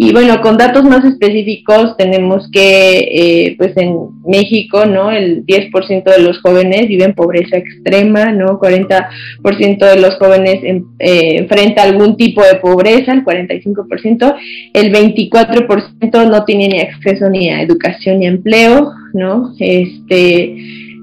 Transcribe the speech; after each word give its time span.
Y 0.00 0.12
bueno, 0.12 0.40
con 0.40 0.56
datos 0.56 0.84
más 0.84 1.04
específicos 1.04 1.96
tenemos 1.96 2.48
que, 2.52 2.98
eh, 3.00 3.54
pues 3.58 3.76
en 3.76 3.96
México, 4.24 4.86
¿no? 4.86 5.10
El 5.10 5.44
10% 5.44 6.12
de 6.12 6.22
los 6.22 6.40
jóvenes 6.40 6.86
vive 6.86 7.02
en 7.02 7.14
pobreza 7.14 7.56
extrema, 7.56 8.30
¿no? 8.30 8.60
40% 8.60 9.86
de 9.86 10.00
los 10.00 10.14
jóvenes 10.14 10.60
en, 10.62 10.84
eh, 11.00 11.38
enfrenta 11.38 11.82
algún 11.82 12.16
tipo 12.16 12.42
de 12.44 12.60
pobreza, 12.60 13.12
el 13.12 13.24
45%, 13.24 14.36
el 14.72 14.92
24% 14.92 16.30
no 16.30 16.44
tiene 16.44 16.68
ni 16.68 16.80
acceso 16.80 17.28
ni 17.28 17.50
a 17.50 17.60
educación 17.60 18.20
ni 18.20 18.26
a 18.26 18.30
empleo, 18.30 18.92
¿no? 19.14 19.52
Este, 19.58 20.54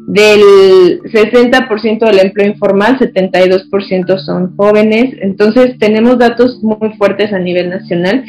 del 0.07 1.01
60% 1.01 2.05
del 2.05 2.19
empleo 2.19 2.47
informal, 2.47 2.97
72% 2.99 4.17
son 4.19 4.55
jóvenes. 4.55 5.15
Entonces 5.21 5.77
tenemos 5.79 6.17
datos 6.19 6.61
muy 6.61 6.93
fuertes 6.97 7.33
a 7.33 7.39
nivel 7.39 7.69
nacional. 7.69 8.23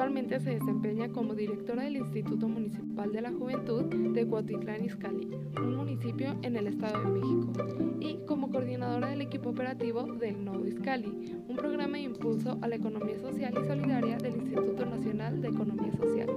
Actualmente 0.00 0.40
se 0.40 0.54
desempeña 0.54 1.10
como 1.10 1.34
directora 1.34 1.82
del 1.82 1.98
Instituto 1.98 2.48
Municipal 2.48 3.12
de 3.12 3.20
la 3.20 3.32
Juventud 3.32 3.84
de 3.84 4.26
Cuautitlán 4.26 4.82
Izcalli, 4.82 5.28
un 5.58 5.76
municipio 5.76 6.36
en 6.40 6.56
el 6.56 6.68
Estado 6.68 7.02
de 7.02 7.20
México, 7.20 7.52
y 8.00 8.16
como 8.26 8.50
coordinadora 8.50 9.08
del 9.08 9.20
equipo 9.20 9.50
operativo 9.50 10.04
del 10.04 10.42
Nodo 10.42 10.66
Izcalli, 10.66 11.42
un 11.46 11.54
programa 11.54 11.98
de 11.98 12.04
impulso 12.04 12.56
a 12.62 12.68
la 12.68 12.76
economía 12.76 13.18
social 13.18 13.52
y 13.52 13.66
solidaria 13.66 14.16
del 14.16 14.36
Instituto 14.36 14.86
Nacional 14.86 15.42
de 15.42 15.48
Economía 15.48 15.92
Social, 15.92 16.30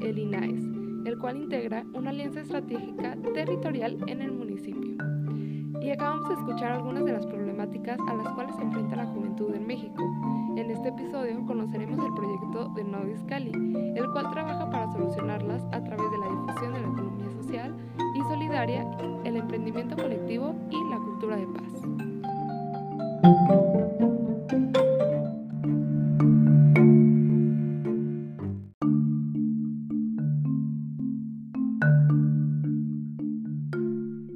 el 0.00 0.18
INAES, 0.18 0.64
el 1.04 1.18
cual 1.18 1.36
integra 1.36 1.84
una 1.92 2.08
alianza 2.08 2.40
estratégica 2.40 3.18
territorial 3.34 3.98
en 4.06 4.22
el 4.22 4.32
municipio. 4.32 4.96
Y 5.82 5.90
acabamos 5.90 6.26
de 6.30 6.36
escuchar 6.36 6.72
algunas 6.72 7.04
de 7.04 7.12
las 7.12 7.26
problemáticas 7.26 7.98
a 8.08 8.14
las 8.14 8.28
cuales 8.32 8.56
se 8.56 8.62
enfrenta 8.62 8.96
la 8.96 9.04
juventud 9.04 9.54
en 9.54 9.66
México 9.66 10.10
en 10.60 10.70
este 10.70 10.90
episodio 10.90 11.42
conoceremos 11.46 12.04
el 12.04 12.12
proyecto 12.12 12.68
de 12.74 12.84
Nodis 12.84 13.20
el 13.30 14.10
cual 14.12 14.30
trabaja 14.30 14.70
para 14.70 14.92
solucionarlas 14.92 15.62
a 15.72 15.82
través 15.82 16.10
de 16.10 16.18
la 16.18 16.28
difusión 16.28 16.72
de 16.74 16.80
la 16.80 16.88
economía 16.88 17.30
social 17.30 17.74
y 18.14 18.20
solidaria, 18.20 18.86
el 19.24 19.36
emprendimiento 19.36 19.96
colectivo 19.96 20.54
y 20.70 20.90
la 20.90 20.98
cultura 20.98 21.36
de 21.36 21.46
paz. 21.46 21.72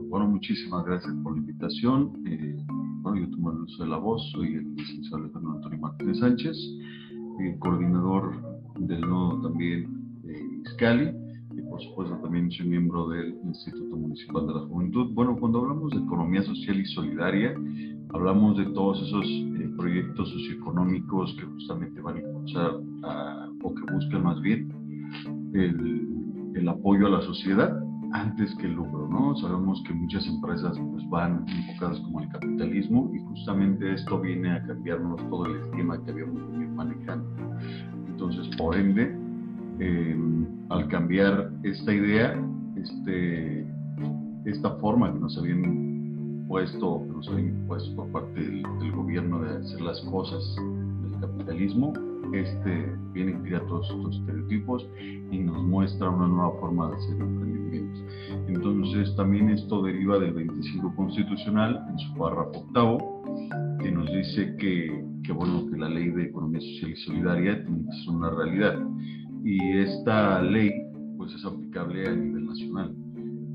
Bueno, 0.09 0.28
muchísimas 0.28 0.86
gracias 0.86 1.12
por 1.22 1.33
la 1.33 1.38
invitación. 1.38 2.12
Eh, 2.27 2.64
bueno, 3.03 3.19
yo 3.19 3.31
tomo 3.31 3.50
el 3.50 3.59
uso 3.59 3.83
de 3.83 3.91
la 3.91 3.98
voz, 3.98 4.22
soy 4.33 4.55
el 4.55 4.75
licenciado 4.75 5.25
Sánchez, 6.15 6.57
eh, 7.41 7.57
coordinador 7.59 8.33
del 8.79 9.01
nodo 9.01 9.43
también 9.43 9.87
de 10.23 10.34
Iscali 10.65 11.11
y 11.56 11.62
por 11.62 11.81
supuesto 11.83 12.17
también 12.19 12.51
soy 12.51 12.67
miembro 12.67 13.09
del 13.09 13.37
Instituto 13.45 13.97
Municipal 13.97 14.47
de 14.47 14.55
la 14.55 14.61
Juventud. 14.61 15.12
Bueno, 15.12 15.37
cuando 15.39 15.61
hablamos 15.61 15.93
de 15.93 15.98
economía 15.98 16.43
social 16.43 16.81
y 16.81 16.87
solidaria, 16.87 17.55
hablamos 18.11 18.56
de 18.56 18.67
todos 18.67 19.03
esos 19.06 19.27
eh, 19.27 19.71
proyectos 19.77 20.29
socioeconómicos 20.31 21.34
que 21.39 21.45
justamente 21.45 22.01
van 22.01 22.17
a 22.17 22.21
impulsar 22.21 22.81
o 23.62 23.75
que 23.75 23.93
buscan 23.93 24.23
más 24.23 24.41
bien 24.41 24.69
el 25.55 26.69
apoyo 26.69 27.06
a 27.06 27.11
la 27.11 27.23
sociedad 27.23 27.84
antes 28.15 28.55
que 28.55 28.67
el 28.67 28.75
lucro, 28.75 29.09
¿no? 29.09 29.37
Sabemos 29.37 29.83
que 29.87 29.93
muchas 29.93 30.25
empresas 30.29 30.79
pues, 30.93 31.09
van 31.11 31.45
enfocadas 31.48 31.99
como 32.00 32.21
el 32.21 32.28
capitalismo 32.28 33.11
y 33.12 33.19
justamente 33.19 33.93
esto 33.93 34.21
viene 34.21 34.53
a 34.53 34.65
cambiarnos 34.65 35.21
todo 35.28 35.47
el 35.47 35.61
esquema 35.62 36.00
que 36.03 36.12
habíamos 36.12 36.49
venido 36.53 36.71
manejando. 36.75 37.28
Entonces, 38.06 38.47
por 38.56 38.77
ende, 38.77 39.19
eh, 39.81 40.16
al 40.69 40.87
cambiar 40.88 41.50
esta 41.65 41.93
idea, 41.93 42.41
este, 42.77 43.66
esta 44.44 44.71
forma 44.77 45.12
que 45.12 45.19
nos 45.19 45.37
habían 45.37 46.44
puesto, 46.47 47.03
que 47.06 47.12
nos 47.12 47.28
habían 47.28 47.49
impuesto 47.49 47.97
por 47.97 48.12
parte 48.12 48.41
del 48.41 48.93
gobierno 48.93 49.41
de 49.43 49.56
hacer 49.56 49.81
las 49.81 50.00
cosas 50.03 50.55
del 51.03 51.21
capitalismo, 51.21 51.93
este 52.41 52.97
viene 53.12 53.34
a 53.34 53.43
tirar 53.43 53.67
todos 53.67 53.89
estos 53.91 54.17
estereotipos 54.17 54.89
y 55.31 55.39
nos 55.39 55.62
muestra 55.62 56.11
una 56.11 56.28
nueva 56.28 56.53
forma 56.61 56.91
de 56.91 56.97
hacer 56.97 57.21
emprendimientos. 57.21 58.05
Entonces 58.49 59.15
también 59.17 59.50
esto 59.50 59.83
deriva 59.83 60.19
del 60.19 60.34
25 60.34 60.94
constitucional 60.94 61.84
en 61.91 61.99
su 61.99 62.15
párrafo 62.15 62.61
octavo, 62.61 63.23
que 63.81 63.91
nos 63.91 64.11
dice 64.12 64.56
que, 64.56 65.05
que, 65.23 65.33
bueno, 65.33 65.67
que 65.71 65.77
la 65.77 65.89
ley 65.89 66.11
de 66.11 66.25
economía 66.25 66.61
social 66.61 66.91
y 66.91 66.97
solidaria 66.97 67.55
ser 67.55 68.15
una 68.15 68.31
realidad. 68.31 68.78
Y 69.44 69.78
esta 69.78 70.43
ley 70.43 70.71
pues 71.17 71.33
es 71.34 71.44
aplicable 71.44 72.09
a 72.09 72.15
nivel 72.15 72.47
nacional. 72.47 72.94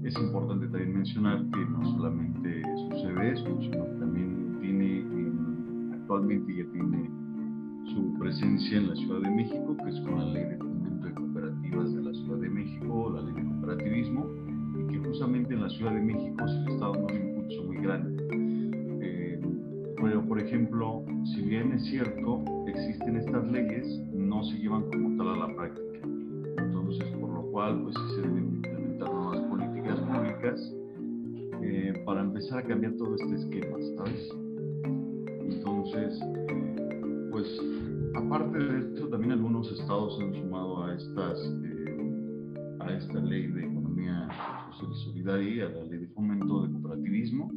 Es 0.03 0.15
importante 0.17 0.67
también 0.67 0.93
mencionar 0.93 1.45
que 1.51 1.65
no 1.65 1.83
solamente 1.91 2.63
sucede 2.89 3.31
eso, 3.33 3.45
sino 3.61 3.85
que 3.85 3.99
también 3.99 4.57
tiene, 4.61 5.05
actualmente 5.93 6.55
ya 6.55 6.71
tiene 6.71 7.18
su 7.89 8.13
presencia 8.19 8.77
en 8.77 8.89
la 8.89 8.95
Ciudad 8.95 9.21
de 9.21 9.31
México, 9.31 9.75
que 9.83 9.89
es 9.89 9.99
con 10.01 10.19
la 10.19 10.25
ley 10.25 10.43
de 10.45 10.57
fomento 10.57 11.05
de 11.07 11.13
cooperativas 11.13 11.93
de 11.93 12.01
la 12.03 12.13
Ciudad 12.13 12.37
de 12.37 12.49
México, 12.49 13.11
la 13.13 13.21
ley 13.21 13.33
de 13.33 13.43
cooperativismo, 13.43 14.25
y 14.77 14.91
que 14.91 14.99
justamente 14.99 15.53
en 15.53 15.61
la 15.61 15.69
Ciudad 15.69 15.93
de 15.93 16.01
México 16.01 16.47
se 16.47 16.53
le 16.53 16.73
está 16.73 16.89
dando 16.89 17.07
un 17.07 17.15
impulso 17.15 17.63
muy 17.63 17.77
grande. 17.77 18.23
Eh, 19.01 19.39
pero, 20.01 20.25
por 20.25 20.39
ejemplo, 20.39 21.03
si 21.33 21.41
bien 21.41 21.71
es 21.73 21.85
cierto, 21.85 22.43
existen 22.67 23.17
estas 23.17 23.47
leyes, 23.51 23.87
no 24.13 24.43
se 24.43 24.57
llevan 24.57 24.83
como 24.91 25.17
tal 25.17 25.29
a 25.35 25.47
la 25.47 25.55
práctica. 25.55 25.99
Entonces, 26.57 27.05
por 27.19 27.29
lo 27.29 27.41
cual, 27.51 27.81
pues 27.83 27.95
sí 27.95 28.15
se 28.15 28.21
deben 28.21 28.55
implementar 28.55 29.13
nuevas 29.13 29.39
políticas 29.41 29.99
públicas 29.99 30.75
eh, 31.61 31.93
para 32.05 32.21
empezar 32.21 32.59
a 32.59 32.63
cambiar 32.63 32.93
todo 32.93 33.15
este 33.15 33.35
esquema, 33.35 33.77
¿sabes? 33.97 34.29
Entonces, 35.41 36.19
pues 37.39 37.61
aparte 38.15 38.57
de 38.57 38.79
esto, 38.79 39.07
también 39.07 39.31
algunos 39.31 39.71
estados 39.71 40.19
han 40.19 40.33
sumado 40.33 40.83
a, 40.83 40.93
estas, 40.93 41.39
eh, 41.63 42.97
esta 42.97 43.19
ley 43.19 43.47
de 43.47 43.61
economía 43.61 44.27
social 44.71 44.91
y 44.91 45.05
solidaria, 45.05 45.65
a 45.67 45.69
la 45.69 45.83
ley 45.85 45.99
de 45.99 46.07
fomento 46.07 46.63
de 46.63 46.73
cooperativismo, 46.73 47.49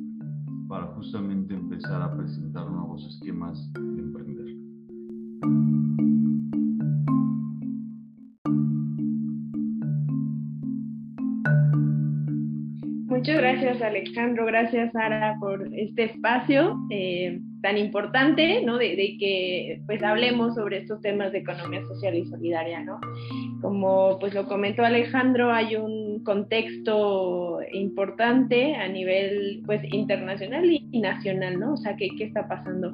para 0.68 0.86
justamente 0.94 1.54
empezar 1.54 2.00
a 2.00 2.16
presentar 2.16 2.70
nuevos 2.70 3.04
esquemas 3.06 3.72
de 3.72 3.80
emprender. 3.80 4.56
Muchas 13.08 13.36
gracias 13.36 13.82
Alejandro, 13.82 14.46
gracias 14.46 14.92
Sara 14.92 15.36
por 15.40 15.68
este 15.74 16.04
espacio. 16.04 16.78
Eh, 16.90 17.40
tan 17.62 17.78
importante, 17.78 18.62
¿no? 18.64 18.76
De, 18.76 19.16
que 19.18 19.80
pues 19.86 20.02
hablemos 20.02 20.54
sobre 20.54 20.78
estos 20.78 21.00
temas 21.00 21.32
de 21.32 21.38
economía 21.38 21.82
social 21.82 22.14
y 22.14 22.26
solidaria, 22.26 22.80
¿no? 22.80 23.00
Como 23.60 24.18
pues 24.18 24.34
lo 24.34 24.46
comentó 24.46 24.84
Alejandro, 24.84 25.52
hay 25.52 25.76
un 25.76 26.22
contexto 26.24 27.60
importante 27.72 28.74
a 28.74 28.88
nivel 28.88 29.62
pues 29.64 29.82
internacional 29.92 30.70
y, 30.70 31.00
nacional, 31.00 31.58
¿no? 31.58 31.74
O 31.74 31.76
sea, 31.76 31.96
¿qué, 31.96 32.08
qué 32.18 32.24
está 32.24 32.48
pasando? 32.48 32.92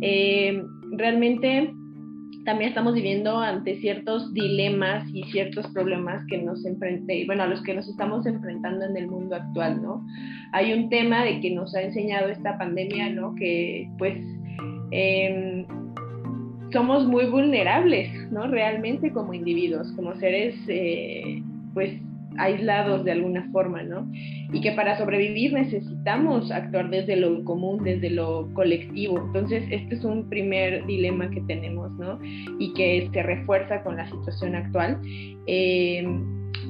Eh, 0.00 0.62
realmente 0.92 1.72
también 2.44 2.68
estamos 2.68 2.94
viviendo 2.94 3.38
ante 3.38 3.76
ciertos 3.80 4.32
dilemas 4.34 5.08
y 5.12 5.22
ciertos 5.24 5.66
problemas 5.68 6.24
que 6.28 6.38
nos 6.38 6.64
enfrente, 6.64 7.24
bueno, 7.26 7.44
a 7.44 7.46
los 7.46 7.62
que 7.62 7.74
nos 7.74 7.88
estamos 7.88 8.26
enfrentando 8.26 8.84
en 8.84 8.96
el 8.96 9.08
mundo 9.08 9.36
actual, 9.36 9.82
¿no? 9.82 10.04
Hay 10.52 10.72
un 10.72 10.88
tema 10.88 11.24
de 11.24 11.40
que 11.40 11.50
nos 11.50 11.74
ha 11.74 11.82
enseñado 11.82 12.28
esta 12.28 12.58
pandemia, 12.58 13.10
¿no? 13.10 13.34
Que 13.34 13.88
pues 13.98 14.16
em, 14.90 15.66
somos 16.72 17.06
muy 17.06 17.26
vulnerables, 17.26 18.10
¿no? 18.30 18.46
Realmente 18.46 19.12
como 19.12 19.34
individuos, 19.34 19.92
como 19.92 20.14
seres, 20.16 20.56
eh, 20.68 21.42
pues 21.72 21.92
aislados 22.38 23.04
de 23.04 23.12
alguna 23.12 23.48
forma, 23.52 23.82
¿no? 23.82 24.10
Y 24.52 24.60
que 24.60 24.72
para 24.72 24.98
sobrevivir 24.98 25.52
necesitamos 25.52 26.50
actuar 26.50 26.90
desde 26.90 27.16
lo 27.16 27.44
común, 27.44 27.82
desde 27.84 28.10
lo 28.10 28.48
colectivo. 28.54 29.18
Entonces, 29.18 29.64
este 29.70 29.96
es 29.96 30.04
un 30.04 30.28
primer 30.28 30.86
dilema 30.86 31.30
que 31.30 31.40
tenemos, 31.42 31.90
¿no? 31.92 32.18
Y 32.58 32.72
que 32.74 33.08
se 33.12 33.22
refuerza 33.22 33.82
con 33.82 33.96
la 33.96 34.08
situación 34.10 34.54
actual. 34.54 35.00
Eh, 35.46 36.06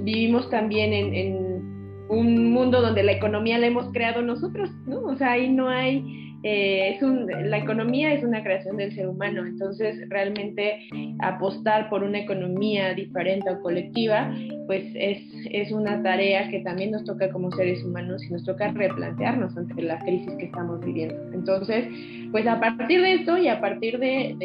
vivimos 0.02 0.48
también 0.50 0.92
en, 0.92 1.14
en, 1.14 1.74
un 2.06 2.52
mundo 2.52 2.82
donde 2.82 3.02
la 3.02 3.12
economía 3.12 3.58
la 3.58 3.66
hemos 3.66 3.90
creado 3.92 4.20
nosotros, 4.20 4.70
¿no? 4.86 5.00
O 5.04 5.16
sea, 5.16 5.32
ahí 5.32 5.48
no 5.48 5.68
hay 5.68 6.23
eh, 6.46 6.94
es 6.94 7.02
un, 7.02 7.26
la 7.26 7.56
economía 7.56 8.12
es 8.12 8.22
una 8.22 8.42
creación 8.42 8.76
del 8.76 8.94
ser 8.94 9.08
humano, 9.08 9.46
entonces 9.46 10.06
realmente 10.10 10.86
apostar 11.20 11.88
por 11.88 12.02
una 12.02 12.18
economía 12.18 12.92
diferente 12.92 13.50
o 13.50 13.62
colectiva, 13.62 14.30
pues 14.66 14.84
es, 14.94 15.22
es 15.50 15.72
una 15.72 16.02
tarea 16.02 16.50
que 16.50 16.60
también 16.60 16.90
nos 16.90 17.04
toca 17.04 17.30
como 17.30 17.50
seres 17.52 17.82
humanos 17.82 18.22
y 18.24 18.30
nos 18.30 18.44
toca 18.44 18.70
replantearnos 18.72 19.56
ante 19.56 19.80
la 19.80 19.98
crisis 20.00 20.32
que 20.38 20.44
estamos 20.44 20.84
viviendo. 20.84 21.16
Entonces, 21.32 21.86
pues 22.30 22.46
a 22.46 22.60
partir 22.60 23.00
de 23.00 23.14
esto 23.14 23.38
y 23.38 23.48
a 23.48 23.62
partir 23.62 23.98
de, 23.98 24.36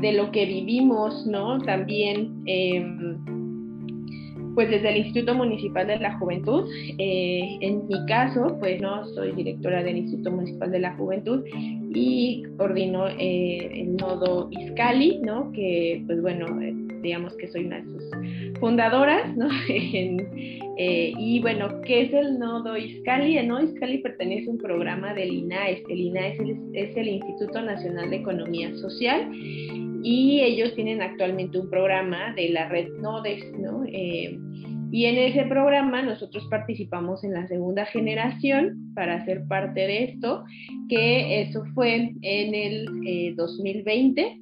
de, 0.00 0.12
lo 0.12 0.30
que 0.30 0.46
vivimos, 0.46 1.26
¿no? 1.26 1.58
También... 1.58 2.40
Eh, 2.46 2.86
pues 4.54 4.70
desde 4.70 4.90
el 4.90 4.98
Instituto 4.98 5.34
Municipal 5.34 5.86
de 5.86 5.98
la 5.98 6.18
Juventud. 6.18 6.68
Eh, 6.98 7.58
en 7.60 7.86
mi 7.86 8.06
caso, 8.06 8.56
pues 8.58 8.80
no 8.80 9.06
soy 9.08 9.32
directora 9.32 9.82
del 9.82 9.98
Instituto 9.98 10.30
Municipal 10.30 10.70
de 10.70 10.78
la 10.80 10.94
Juventud 10.94 11.44
y 11.94 12.44
coordino 12.56 13.08
eh, 13.08 13.70
el 13.80 13.96
nodo 13.96 14.48
Iscali, 14.50 15.20
¿no? 15.22 15.52
Que 15.52 16.02
pues 16.06 16.20
bueno, 16.22 16.60
eh, 16.60 16.74
digamos 17.02 17.34
que 17.36 17.48
soy 17.48 17.66
una 17.66 17.80
de 17.80 17.84
sus 17.84 18.60
fundadoras, 18.60 19.36
¿no? 19.36 19.48
y 20.78 21.40
bueno, 21.40 21.80
¿qué 21.82 22.02
es 22.02 22.12
el 22.12 22.38
nodo 22.38 22.76
Iscali? 22.76 23.36
El 23.36 23.50
Iscali 23.64 23.98
pertenece 23.98 24.48
a 24.48 24.52
un 24.52 24.58
programa 24.58 25.14
del 25.14 25.32
INAES. 25.32 25.82
El 25.88 26.00
INAES 26.00 26.38
es 26.72 26.96
el 26.96 27.08
Instituto 27.08 27.60
Nacional 27.62 28.10
de 28.10 28.16
Economía 28.16 28.74
Social 28.76 29.30
y 30.02 30.40
ellos 30.40 30.74
tienen 30.74 31.00
actualmente 31.00 31.58
un 31.58 31.70
programa 31.70 32.34
de 32.34 32.48
la 32.50 32.68
red 32.68 32.88
NODES, 33.00 33.52
¿no? 33.58 33.84
Eh, 33.86 34.38
y 34.92 35.06
en 35.06 35.16
ese 35.16 35.44
programa 35.44 36.02
nosotros 36.02 36.46
participamos 36.50 37.24
en 37.24 37.32
la 37.32 37.48
segunda 37.48 37.86
generación 37.86 38.92
para 38.94 39.24
ser 39.24 39.46
parte 39.48 39.80
de 39.80 40.04
esto, 40.04 40.44
que 40.90 41.40
eso 41.40 41.64
fue 41.74 42.12
en 42.20 42.54
el 42.54 43.34
2020. 43.34 44.20
Eh, 44.20 44.38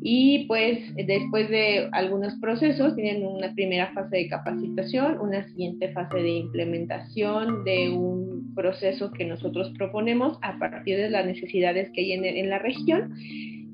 y 0.00 0.44
pues 0.46 0.78
después 0.94 1.48
de 1.48 1.88
algunos 1.92 2.34
procesos 2.36 2.94
tienen 2.94 3.26
una 3.26 3.52
primera 3.54 3.90
fase 3.94 4.18
de 4.18 4.28
capacitación, 4.28 5.18
una 5.20 5.48
siguiente 5.48 5.90
fase 5.92 6.18
de 6.18 6.28
implementación 6.28 7.64
de 7.64 7.90
un 7.90 8.54
proceso 8.54 9.10
que 9.10 9.24
nosotros 9.24 9.72
proponemos 9.78 10.38
a 10.42 10.58
partir 10.58 10.98
de 10.98 11.10
las 11.10 11.24
necesidades 11.24 11.90
que 11.94 12.02
hay 12.02 12.12
en 12.12 12.50
la 12.50 12.58
región 12.58 13.14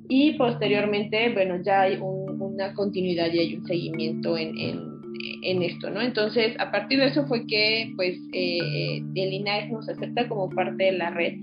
y 0.09 0.35
posteriormente, 0.35 1.33
bueno, 1.33 1.63
ya 1.63 1.83
hay 1.83 1.99
una 1.99 2.75
continuidad 2.75 3.33
y 3.33 3.39
hay 3.39 3.55
un 3.57 3.67
seguimiento 3.67 4.37
en, 4.37 4.59
en, 4.59 4.94
esto, 5.43 5.91
¿no? 5.91 6.01
Entonces, 6.01 6.55
a 6.59 6.71
partir 6.71 6.99
de 6.99 7.07
eso 7.07 7.27
fue 7.27 7.47
que, 7.47 7.93
pues, 7.97 8.19
eh, 8.33 9.03
el 9.15 9.33
INAES 9.33 9.71
nos 9.71 9.89
acepta 9.89 10.29
como 10.29 10.51
parte 10.51 10.85
de 10.85 10.93
la 10.93 11.11
red. 11.11 11.35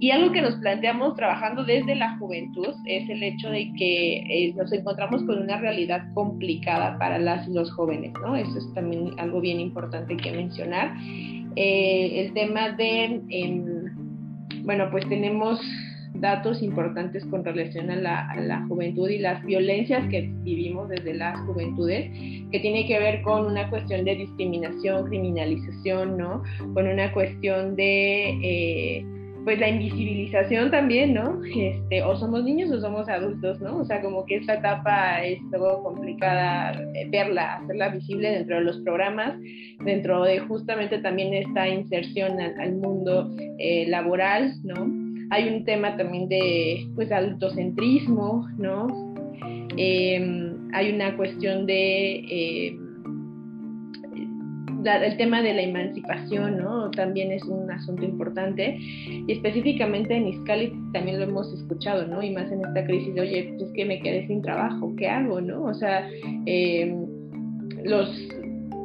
Y 0.00 0.10
algo 0.10 0.32
que 0.32 0.42
nos 0.42 0.56
planteamos 0.56 1.14
trabajando 1.16 1.64
desde 1.64 1.94
la 1.94 2.18
juventud 2.18 2.74
es 2.86 3.08
el 3.08 3.22
hecho 3.22 3.50
de 3.50 3.72
que 3.78 4.16
eh, 4.16 4.54
nos 4.56 4.72
encontramos 4.72 5.22
con 5.24 5.38
una 5.38 5.58
realidad 5.58 6.02
complicada 6.14 6.98
para 6.98 7.18
las 7.18 7.46
los 7.48 7.70
jóvenes, 7.72 8.12
¿no? 8.22 8.36
Eso 8.36 8.58
es 8.58 8.74
también 8.74 9.18
algo 9.18 9.40
bien 9.40 9.60
importante 9.60 10.16
que 10.16 10.32
mencionar. 10.32 10.94
Eh, 11.56 12.24
el 12.24 12.32
tema 12.32 12.70
de, 12.70 13.20
em, 13.28 14.64
bueno, 14.64 14.88
pues 14.90 15.08
tenemos 15.08 15.60
datos 16.22 16.62
importantes 16.62 17.26
con 17.26 17.44
relación 17.44 17.90
a 17.90 17.96
la, 17.96 18.64
juventud 18.68 19.10
y 19.10 19.18
las 19.18 19.44
violencias 19.44 20.06
que 20.08 20.30
vivimos 20.42 20.88
desde 20.88 21.14
las 21.14 21.38
juventudes, 21.40 22.10
que 22.50 22.60
tiene 22.60 22.86
que 22.86 22.98
ver 22.98 23.22
con 23.22 23.44
una 23.44 23.68
cuestión 23.68 24.04
de 24.04 24.14
discriminación, 24.14 25.08
criminalización, 25.08 26.16
¿no? 26.16 26.42
Con 26.72 26.86
una 26.86 27.12
cuestión 27.12 27.76
de... 27.76 28.38
Eh, 28.42 29.04
pues 29.44 29.58
la 29.58 29.68
invisibilización 29.68 30.70
también, 30.70 31.14
¿no? 31.14 31.40
Este, 31.44 32.04
o 32.04 32.14
somos 32.14 32.44
niños 32.44 32.70
o 32.70 32.80
somos 32.80 33.08
adultos, 33.08 33.60
¿no? 33.60 33.78
O 33.78 33.84
sea, 33.84 34.00
como 34.00 34.24
que 34.24 34.36
esta 34.36 34.54
etapa 34.54 35.20
es 35.24 35.40
algo 35.52 35.82
complicada 35.82 36.80
eh, 36.94 37.08
verla, 37.10 37.56
hacerla 37.56 37.88
visible 37.88 38.30
dentro 38.30 38.58
de 38.58 38.62
los 38.62 38.78
programas, 38.82 39.34
dentro 39.84 40.22
de 40.22 40.38
justamente 40.38 40.98
también 40.98 41.34
esta 41.34 41.68
inserción 41.68 42.40
al, 42.40 42.76
mundo 42.76 43.34
eh, 43.58 43.86
laboral, 43.88 44.52
¿no? 44.62 45.01
Hay 45.30 45.48
un 45.48 45.64
tema 45.64 45.96
también 45.96 46.28
de 46.28 46.86
pues 46.94 47.10
autocentrismo, 47.10 48.48
¿no? 48.58 49.14
Em, 49.76 50.68
hay 50.72 50.92
una 50.92 51.16
cuestión 51.16 51.66
de 51.66 52.24
em, 52.28 52.82
el 54.84 55.16
tema 55.16 55.42
de 55.42 55.54
la 55.54 55.62
emancipación, 55.62 56.58
¿no? 56.58 56.90
También 56.90 57.30
es 57.32 57.44
un 57.44 57.70
asunto 57.70 58.04
importante 58.04 58.76
y 58.78 59.24
específicamente 59.28 60.14
en 60.14 60.28
Iscali 60.28 60.72
también 60.92 61.18
lo 61.18 61.24
hemos 61.24 61.52
escuchado, 61.52 62.06
¿no? 62.06 62.22
Y 62.22 62.30
más 62.30 62.50
en 62.50 62.64
esta 62.64 62.84
crisis 62.84 63.14
de, 63.14 63.20
oye, 63.20 63.44
pues 63.50 63.62
es 63.68 63.72
que 63.74 63.84
me 63.84 64.00
quedé 64.00 64.26
sin 64.26 64.42
trabajo, 64.42 64.92
¿qué 64.96 65.08
hago, 65.08 65.40
no? 65.40 65.64
O 65.64 65.74
sea, 65.74 66.08
em, 66.46 67.06
los 67.84 68.08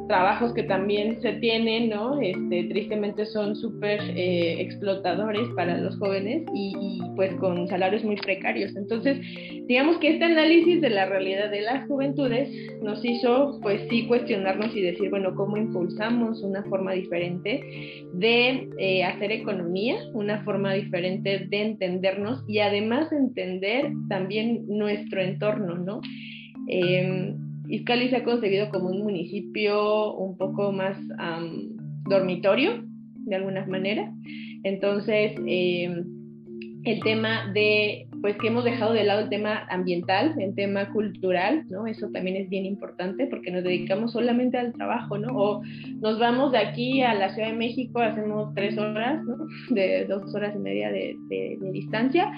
trabajos 0.08 0.52
que 0.54 0.64
también 0.64 1.20
se 1.20 1.34
tienen, 1.34 1.90
¿no? 1.90 2.20
Este, 2.20 2.64
tristemente 2.64 3.26
son 3.26 3.54
súper 3.54 4.00
eh, 4.16 4.60
explotadores 4.60 5.46
para 5.54 5.76
los 5.78 5.96
jóvenes 5.98 6.42
y, 6.54 7.00
pues 7.14 7.34
con 7.34 7.68
salarios 7.68 8.02
muy 8.04 8.16
precarios. 8.16 8.74
Entonces, 8.74 9.20
digamos 9.66 9.98
que 9.98 10.10
este 10.10 10.24
análisis 10.24 10.80
de 10.80 10.90
la 10.90 11.06
realidad 11.06 11.50
de 11.50 11.60
las 11.60 11.86
juventudes 11.86 12.48
nos 12.82 13.04
hizo 13.04 13.58
pues 13.62 13.82
sí 13.90 14.06
cuestionarnos 14.06 14.74
y 14.74 14.82
decir, 14.82 15.10
bueno, 15.10 15.34
¿cómo 15.34 15.56
impulsamos 15.56 16.42
una 16.42 16.64
forma 16.64 16.92
diferente 16.92 17.62
de 18.14 18.68
eh, 18.78 19.04
hacer 19.04 19.30
economía, 19.30 19.96
una 20.14 20.42
forma 20.44 20.72
diferente 20.72 21.46
de 21.48 21.62
entendernos 21.62 22.42
y 22.48 22.60
además 22.60 23.12
entender 23.12 23.92
también 24.08 24.64
nuestro 24.66 25.20
entorno, 25.20 25.76
¿no? 25.76 26.00
Em, 26.68 27.47
Izcali 27.68 28.08
se 28.08 28.16
ha 28.16 28.24
concebido 28.24 28.70
como 28.70 28.88
un 28.88 29.02
municipio 29.02 30.14
un 30.14 30.36
poco 30.36 30.72
más 30.72 30.96
dormitorio, 32.08 32.84
de 33.14 33.36
alguna 33.36 33.66
manera. 33.66 34.12
Entonces, 34.64 35.32
em, 35.46 36.04
el 36.84 37.00
tema 37.00 37.52
de, 37.52 38.07
pues 38.20 38.36
que 38.36 38.48
hemos 38.48 38.64
dejado 38.64 38.92
de 38.92 39.04
lado 39.04 39.20
el 39.20 39.28
tema 39.28 39.66
ambiental, 39.70 40.34
el 40.38 40.54
tema 40.54 40.92
cultural, 40.92 41.64
¿no? 41.68 41.86
Eso 41.86 42.08
también 42.12 42.36
es 42.36 42.48
bien 42.48 42.64
importante 42.66 43.26
porque 43.26 43.50
nos 43.50 43.64
dedicamos 43.64 44.12
solamente 44.12 44.58
al 44.58 44.72
trabajo, 44.72 45.18
¿no? 45.18 45.28
O 45.36 45.62
nos 46.00 46.18
vamos 46.18 46.52
de 46.52 46.58
aquí 46.58 47.02
a 47.02 47.14
la 47.14 47.34
Ciudad 47.34 47.48
de 47.48 47.56
México, 47.56 48.00
hacemos 48.00 48.54
tres 48.54 48.76
horas, 48.76 49.22
¿no? 49.24 49.36
De 49.74 50.06
dos 50.06 50.34
horas 50.34 50.54
y 50.54 50.58
media 50.58 50.90
de, 50.90 51.16
de 51.28 51.70
distancia 51.72 52.32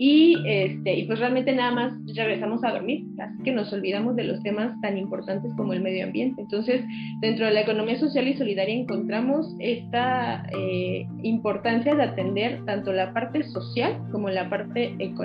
y, 0.00 0.36
este, 0.46 0.94
y 0.94 1.06
pues 1.06 1.18
realmente 1.18 1.52
nada 1.52 1.72
más 1.72 1.92
regresamos 2.14 2.62
a 2.62 2.70
dormir, 2.70 3.04
así 3.18 3.42
que 3.42 3.50
nos 3.50 3.72
olvidamos 3.72 4.14
de 4.14 4.22
los 4.22 4.40
temas 4.44 4.80
tan 4.80 4.96
importantes 4.96 5.52
como 5.56 5.72
el 5.72 5.82
medio 5.82 6.04
ambiente. 6.04 6.40
Entonces, 6.40 6.84
dentro 7.20 7.46
de 7.46 7.52
la 7.52 7.62
economía 7.62 7.98
social 7.98 8.28
y 8.28 8.36
solidaria 8.36 8.76
encontramos 8.76 9.56
esta 9.58 10.46
eh, 10.56 11.04
importancia 11.24 11.96
de 11.96 12.02
atender 12.04 12.64
tanto 12.64 12.92
la 12.92 13.12
parte 13.12 13.42
social 13.42 13.98
como 14.12 14.30
la 14.30 14.48
parte 14.48 14.94
económica 15.00 15.17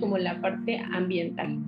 como 0.00 0.18
la 0.18 0.40
parte 0.40 0.78
ambiental. 0.92 1.58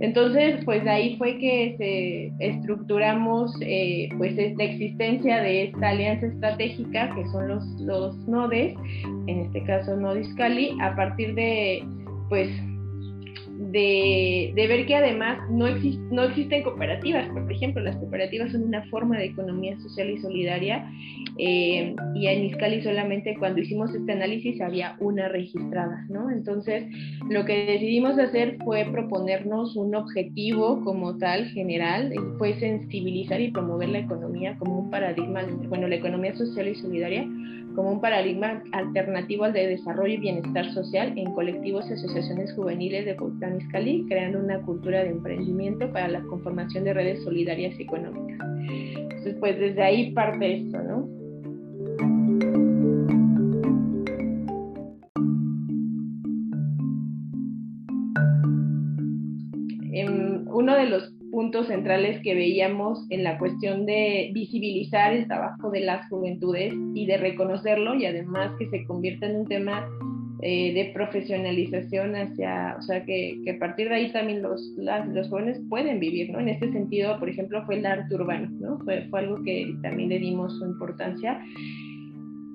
Entonces, 0.00 0.64
pues 0.64 0.86
ahí 0.86 1.16
fue 1.16 1.38
que 1.38 1.74
se 1.76 2.46
estructuramos 2.46 3.52
eh, 3.60 4.08
pues 4.16 4.36
la 4.36 4.64
existencia 4.64 5.42
de 5.42 5.64
esta 5.64 5.88
alianza 5.88 6.26
estratégica 6.26 7.12
que 7.16 7.26
son 7.26 7.48
los, 7.48 7.64
los 7.80 8.16
nodes, 8.28 8.76
en 9.26 9.40
este 9.40 9.62
caso 9.64 9.96
Nodis 9.96 10.32
Cali, 10.34 10.70
a 10.80 10.94
partir 10.94 11.34
de 11.34 11.82
pues 12.28 12.48
de, 13.58 14.52
ver 14.54 14.86
que 14.86 14.94
además 14.94 15.38
no, 15.50 15.66
no 16.10 16.22
existen 16.22 16.62
cooperativas. 16.62 17.28
Por 17.28 17.52
ejemplo, 17.52 17.82
las 17.82 17.96
cooperativas 17.96 18.52
son 18.52 18.62
una 18.62 18.84
forma 18.88 19.18
de 19.18 19.26
economía 19.26 19.76
social 19.80 20.10
y 20.10 20.18
solidaria 20.18 20.88
eh, 21.38 21.94
y 22.14 22.26
en 22.26 22.44
Iscali 22.44 22.82
solamente 22.82 23.36
cuando 23.38 23.60
hicimos 23.60 23.92
este 23.94 24.12
análisis 24.12 24.60
había 24.60 24.96
una 25.00 25.28
registrada, 25.28 26.06
¿no? 26.08 26.30
Entonces, 26.30 26.84
lo 27.28 27.44
que 27.44 27.66
decidimos 27.66 28.18
hacer 28.18 28.58
fue 28.64 28.86
proponernos 28.90 29.74
un 29.76 29.94
objetivo 29.94 30.84
como 30.84 31.18
tal 31.18 31.46
general 31.48 32.12
fue 32.38 32.54
sensibilizar 32.60 33.40
y 33.40 33.50
promover 33.50 33.88
la 33.88 33.98
economía 33.98 34.56
como 34.58 34.78
un 34.78 34.90
paradigma, 34.90 35.42
bueno, 35.68 35.88
la 35.88 35.96
economía 35.96 36.34
social 36.36 36.68
y 36.68 36.76
solidaria 36.76 37.26
como 37.78 37.92
un 37.92 38.00
paradigma 38.00 38.60
alternativo 38.72 39.44
al 39.44 39.52
de 39.52 39.68
desarrollo 39.68 40.14
y 40.14 40.16
bienestar 40.16 40.68
social 40.74 41.16
en 41.16 41.32
colectivos 41.32 41.88
y 41.88 41.92
asociaciones 41.92 42.52
juveniles 42.54 43.04
de 43.04 43.14
Cuautla 43.14 43.56
Izcalli, 43.56 44.04
creando 44.08 44.40
una 44.40 44.60
cultura 44.62 45.04
de 45.04 45.10
emprendimiento 45.10 45.88
para 45.92 46.08
la 46.08 46.20
conformación 46.22 46.82
de 46.82 46.92
redes 46.92 47.22
solidarias 47.22 47.78
y 47.78 47.84
económicas. 47.84 48.44
Entonces, 48.68 49.36
pues 49.38 49.60
desde 49.60 49.80
ahí 49.80 50.10
parte 50.10 50.56
esto, 50.56 50.82
¿no? 50.82 51.08
uno 60.50 60.74
de 60.74 60.86
los 60.86 61.17
puntos 61.38 61.68
centrales 61.68 62.20
que 62.24 62.34
veíamos 62.34 63.06
en 63.10 63.22
la 63.22 63.38
cuestión 63.38 63.86
de 63.86 64.32
visibilizar 64.34 65.14
el 65.14 65.28
trabajo 65.28 65.70
de 65.70 65.82
las 65.82 66.08
juventudes 66.08 66.74
y 66.96 67.06
de 67.06 67.16
reconocerlo 67.16 67.94
y 67.94 68.06
además 68.06 68.50
que 68.58 68.68
se 68.70 68.84
convierta 68.86 69.26
en 69.26 69.36
un 69.36 69.46
tema 69.46 69.88
eh, 70.42 70.74
de 70.74 70.86
profesionalización 70.92 72.16
hacia, 72.16 72.74
o 72.76 72.82
sea, 72.82 73.04
que, 73.04 73.40
que, 73.44 73.52
a 73.52 73.58
partir 73.60 73.88
de 73.88 73.94
ahí 73.94 74.12
también 74.12 74.42
los, 74.42 74.60
los 75.12 75.28
jóvenes 75.28 75.60
pueden 75.68 76.00
vivir, 76.00 76.28
¿no? 76.30 76.40
En 76.40 76.48
este 76.48 76.72
sentido, 76.72 77.16
por 77.20 77.28
ejemplo, 77.28 77.64
fue 77.66 77.76
el 77.76 77.86
arte 77.86 78.16
urbano, 78.16 78.48
¿no? 78.58 78.80
Fue, 78.80 79.06
fue 79.08 79.20
algo 79.20 79.40
que 79.44 79.72
también 79.80 80.08
le 80.08 80.18
dimos 80.18 80.58
su 80.58 80.66
importancia. 80.66 81.40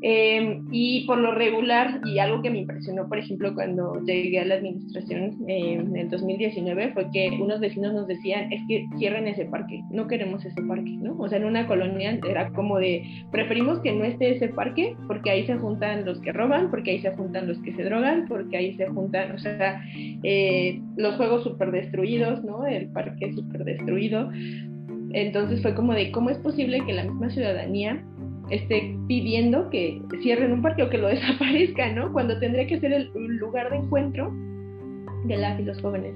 Eh, 0.05 0.59
y 0.69 1.07
por 1.07 1.17
lo 1.17 1.33
regular, 1.33 2.01
y 2.03 2.19
algo 2.19 2.41
que 2.41 2.49
me 2.49 2.59
impresionó, 2.59 3.07
por 3.07 3.19
ejemplo, 3.19 3.53
cuando 3.53 4.01
llegué 4.03 4.41
a 4.41 4.45
la 4.45 4.55
administración 4.55 5.45
eh, 5.47 5.79
en 5.79 5.95
el 5.95 6.09
2019, 6.09 6.91
fue 6.91 7.09
que 7.13 7.29
unos 7.41 7.61
vecinos 7.61 7.93
nos 7.93 8.05
decían, 8.05 8.51
es 8.51 8.61
que 8.67 8.85
cierren 8.97 9.29
ese 9.29 9.45
parque, 9.45 9.81
no 9.91 10.07
queremos 10.09 10.43
ese 10.43 10.61
parque, 10.63 10.89
¿no? 10.89 11.15
O 11.17 11.29
sea, 11.29 11.37
en 11.37 11.45
una 11.45 11.67
colonia 11.67 12.19
era 12.27 12.49
como 12.49 12.79
de, 12.79 13.01
preferimos 13.31 13.79
que 13.79 13.93
no 13.93 14.03
esté 14.03 14.35
ese 14.35 14.49
parque 14.49 14.93
porque 15.07 15.29
ahí 15.29 15.45
se 15.45 15.55
juntan 15.55 16.03
los 16.03 16.19
que 16.19 16.33
roban, 16.33 16.69
porque 16.69 16.91
ahí 16.91 16.99
se 16.99 17.11
juntan 17.11 17.47
los 17.47 17.57
que 17.59 17.73
se 17.73 17.83
drogan, 17.85 18.25
porque 18.27 18.57
ahí 18.57 18.75
se 18.75 18.87
juntan, 18.87 19.31
o 19.31 19.37
sea, 19.37 19.81
eh, 19.95 20.81
los 20.97 21.15
juegos 21.15 21.43
súper 21.43 21.71
destruidos, 21.71 22.43
¿no? 22.43 22.65
El 22.65 22.89
parque 22.89 23.31
súper 23.31 23.63
destruido. 23.63 24.29
Entonces 25.13 25.61
fue 25.61 25.75
como 25.75 25.93
de, 25.93 26.11
¿cómo 26.11 26.29
es 26.29 26.39
posible 26.39 26.83
que 26.85 26.91
la 26.91 27.03
misma 27.03 27.29
ciudadanía 27.29 28.03
esté 28.53 28.95
pidiendo 29.07 29.69
que 29.69 30.01
cierren 30.21 30.51
un 30.51 30.61
parque 30.61 30.83
o 30.83 30.89
que 30.89 30.97
lo 30.97 31.07
desaparezca, 31.09 31.91
¿no? 31.91 32.11
Cuando 32.13 32.39
tendría 32.39 32.67
que 32.67 32.79
ser 32.79 32.93
el 32.93 33.11
lugar 33.37 33.69
de 33.69 33.77
encuentro 33.77 34.31
de 35.25 35.37
las 35.37 35.59
y 35.59 35.63
los 35.63 35.79
jóvenes 35.81 36.13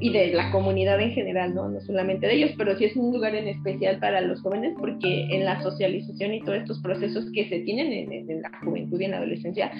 y 0.00 0.12
de 0.12 0.32
la 0.32 0.50
comunidad 0.50 1.00
en 1.00 1.12
general, 1.12 1.54
¿no? 1.54 1.68
No 1.68 1.80
solamente 1.80 2.26
de 2.26 2.34
ellos, 2.34 2.52
pero 2.56 2.76
sí 2.76 2.84
es 2.84 2.96
un 2.96 3.12
lugar 3.12 3.34
en 3.34 3.48
especial 3.48 3.98
para 3.98 4.20
los 4.20 4.40
jóvenes 4.42 4.74
porque 4.78 5.26
en 5.30 5.44
la 5.44 5.62
socialización 5.62 6.34
y 6.34 6.40
todos 6.40 6.58
estos 6.58 6.80
procesos 6.80 7.26
que 7.32 7.48
se 7.48 7.60
tienen 7.60 8.12
en, 8.12 8.42
la 8.42 8.50
juventud 8.62 9.00
y 9.00 9.04
en 9.04 9.10
la 9.12 9.18
adolescencia, 9.18 9.70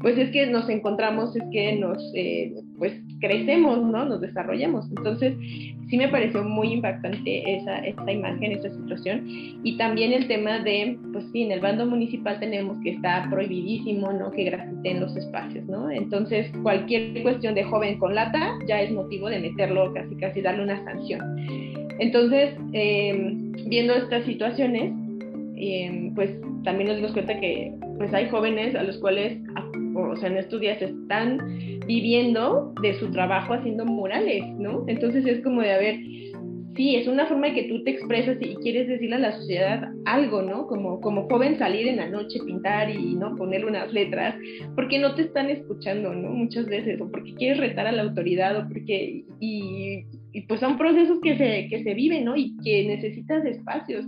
pues 0.00 0.18
es 0.18 0.30
que 0.30 0.46
nos 0.46 0.68
encontramos, 0.68 1.34
es 1.36 1.42
que 1.52 1.76
nos, 1.76 1.98
eh, 2.14 2.52
pues 2.78 2.92
crecemos, 3.20 3.82
¿no? 3.82 4.04
Nos 4.04 4.20
desarrollamos. 4.20 4.86
Entonces, 4.96 5.34
sí 5.88 5.96
me 5.96 6.08
pareció 6.08 6.42
muy 6.42 6.72
impactante 6.72 7.56
esa, 7.56 7.78
esta 7.78 8.12
imagen, 8.12 8.52
esa 8.52 8.70
situación. 8.70 9.22
Y 9.62 9.76
también 9.76 10.12
el 10.12 10.26
tema 10.26 10.58
de, 10.58 10.98
pues 11.12 11.24
sí, 11.32 11.42
en 11.42 11.52
el 11.52 11.60
bando 11.60 11.86
municipal 11.86 12.38
tenemos 12.40 12.76
que 12.82 12.90
está 12.90 13.28
prohibidísimo, 13.30 14.12
¿no? 14.12 14.30
Que 14.30 14.44
grafiten 14.44 15.00
los 15.00 15.16
espacios, 15.16 15.64
¿no? 15.66 15.90
Entonces, 15.90 16.50
cualquier 16.62 17.22
cuestión 17.22 17.54
de 17.54 17.64
joven 17.64 17.98
con 17.98 18.14
lata 18.14 18.54
ya 18.66 18.80
es 18.80 18.90
motivo 18.92 19.28
de 19.28 19.40
meterlo, 19.40 19.92
casi 19.94 20.14
casi 20.16 20.40
darle 20.40 20.64
una 20.64 20.82
sanción. 20.84 21.36
Entonces, 21.98 22.56
em, 22.72 23.52
viendo 23.68 23.94
estas 23.94 24.24
situaciones, 24.24 24.92
em, 25.56 26.12
pues 26.14 26.30
también 26.64 26.88
nos 26.88 26.96
dimos 26.96 27.12
cuenta 27.12 27.38
que 27.38 27.72
pues 27.98 28.12
hay 28.12 28.28
jóvenes 28.28 28.74
a 28.74 28.82
los 28.82 28.98
cuales, 28.98 29.38
o 29.94 30.16
sea, 30.16 30.28
en 30.28 30.38
estos 30.38 30.60
días 30.60 30.80
están 30.82 31.38
viviendo 31.86 32.72
de 32.80 32.98
su 32.98 33.10
trabajo 33.10 33.54
haciendo 33.54 33.84
murales, 33.84 34.44
¿no? 34.58 34.84
Entonces 34.86 35.26
es 35.26 35.42
como 35.42 35.60
de, 35.60 35.72
a 35.72 35.78
ver, 35.78 35.96
sí, 36.76 36.96
es 36.96 37.06
una 37.06 37.26
forma 37.26 37.48
de 37.48 37.54
que 37.54 37.62
tú 37.64 37.82
te 37.84 37.90
expresas 37.90 38.36
y 38.40 38.56
quieres 38.56 38.88
decirle 38.88 39.16
a 39.16 39.20
la 39.20 39.32
sociedad 39.32 39.88
algo, 40.04 40.42
¿no? 40.42 40.66
Como, 40.66 41.00
como 41.00 41.28
joven 41.28 41.58
salir 41.58 41.88
en 41.88 41.96
la 41.96 42.08
noche, 42.08 42.40
pintar 42.44 42.90
y, 42.90 43.14
¿no? 43.14 43.36
Ponerle 43.36 43.66
unas 43.66 43.92
letras, 43.92 44.34
porque 44.74 44.98
no 44.98 45.14
te 45.14 45.22
están 45.22 45.50
escuchando, 45.50 46.12
¿no? 46.12 46.30
Muchas 46.30 46.66
veces, 46.66 47.00
o 47.00 47.10
porque 47.10 47.34
quieres 47.34 47.58
retar 47.58 47.86
a 47.86 47.92
la 47.92 48.02
autoridad, 48.02 48.58
o 48.58 48.68
porque, 48.68 49.24
y, 49.40 50.04
y 50.34 50.40
pues 50.42 50.58
son 50.58 50.76
procesos 50.76 51.20
que 51.22 51.38
se, 51.38 51.68
que 51.68 51.84
se 51.84 51.94
viven, 51.94 52.24
¿no? 52.24 52.36
Y 52.36 52.56
que 52.64 52.84
necesitas 52.88 53.44
espacios 53.44 54.04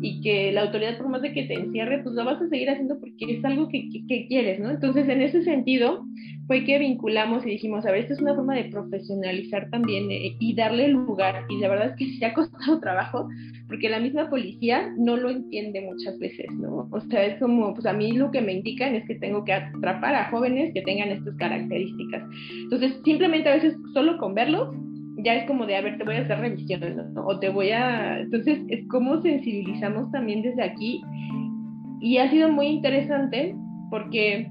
y 0.00 0.22
que 0.22 0.50
la 0.50 0.62
autoridad, 0.62 0.96
por 0.96 1.10
más 1.10 1.20
de 1.20 1.34
que 1.34 1.42
te 1.42 1.52
encierre, 1.52 2.02
pues 2.02 2.14
lo 2.14 2.24
vas 2.24 2.40
a 2.40 2.48
seguir 2.48 2.70
haciendo 2.70 2.98
porque 2.98 3.36
es 3.36 3.44
algo 3.44 3.68
que, 3.68 3.86
que, 4.08 4.26
quieres, 4.26 4.58
¿no? 4.58 4.70
Entonces, 4.70 5.06
en 5.06 5.20
ese 5.20 5.42
sentido, 5.42 6.02
fue 6.46 6.64
que 6.64 6.78
vinculamos 6.78 7.44
y 7.44 7.50
dijimos, 7.50 7.84
a 7.84 7.90
ver, 7.90 8.00
esta 8.00 8.14
es 8.14 8.22
una 8.22 8.34
forma 8.34 8.54
de 8.54 8.64
profesionalizar 8.64 9.68
también 9.68 10.10
eh, 10.10 10.34
y 10.40 10.54
darle 10.54 10.88
lugar. 10.88 11.44
Y 11.50 11.58
la 11.58 11.68
verdad 11.68 11.90
es 11.90 11.96
que 11.96 12.18
se 12.18 12.24
ha 12.24 12.32
costado 12.32 12.80
trabajo 12.80 13.28
porque 13.68 13.90
la 13.90 14.00
misma 14.00 14.30
policía 14.30 14.94
no 14.96 15.18
lo 15.18 15.28
entiende 15.28 15.82
muchas 15.82 16.18
veces, 16.18 16.46
¿no? 16.52 16.88
O 16.90 17.00
sea, 17.02 17.22
es 17.26 17.38
como, 17.38 17.74
pues 17.74 17.84
a 17.84 17.92
mí 17.92 18.12
lo 18.12 18.30
que 18.30 18.40
me 18.40 18.54
indican 18.54 18.94
es 18.94 19.06
que 19.06 19.16
tengo 19.16 19.44
que 19.44 19.52
atrapar 19.52 20.14
a 20.14 20.30
jóvenes 20.30 20.72
que 20.72 20.80
tengan 20.80 21.10
estas 21.10 21.36
características. 21.36 22.22
Entonces, 22.62 22.98
simplemente 23.04 23.50
a 23.50 23.56
veces 23.56 23.76
solo 23.92 24.16
con 24.16 24.34
verlos 24.34 24.74
ya 25.26 25.34
es 25.34 25.46
como 25.48 25.66
de, 25.66 25.74
a 25.74 25.80
ver, 25.80 25.98
te 25.98 26.04
voy 26.04 26.14
a 26.14 26.20
hacer 26.20 26.38
revisión, 26.38 27.12
¿no? 27.12 27.26
O 27.26 27.40
te 27.40 27.48
voy 27.48 27.70
a... 27.70 28.20
Entonces, 28.20 28.60
es 28.68 28.86
como 28.86 29.20
sensibilizamos 29.22 30.08
también 30.12 30.40
desde 30.40 30.62
aquí. 30.62 31.02
Y 32.00 32.18
ha 32.18 32.30
sido 32.30 32.48
muy 32.48 32.66
interesante 32.68 33.56
porque, 33.90 34.48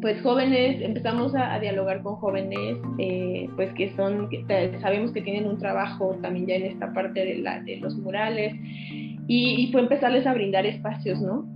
pues, 0.00 0.20
jóvenes, 0.22 0.80
empezamos 0.80 1.36
a, 1.36 1.60
dialogar 1.60 2.02
con 2.02 2.16
jóvenes, 2.16 2.78
eh, 2.98 3.48
pues, 3.54 3.72
que 3.74 3.90
son, 3.94 4.28
que 4.28 4.44
sabemos 4.80 5.12
que 5.12 5.22
tienen 5.22 5.46
un 5.46 5.56
trabajo 5.56 6.18
también 6.20 6.48
ya 6.48 6.54
en 6.56 6.64
esta 6.64 6.92
parte 6.92 7.24
de, 7.24 7.36
la, 7.36 7.60
de 7.60 7.76
los 7.76 7.96
murales. 7.96 8.54
Y, 9.28 9.54
y 9.60 9.70
fue 9.70 9.82
empezarles 9.82 10.26
a 10.26 10.34
brindar 10.34 10.66
espacios, 10.66 11.20
¿no? 11.20 11.46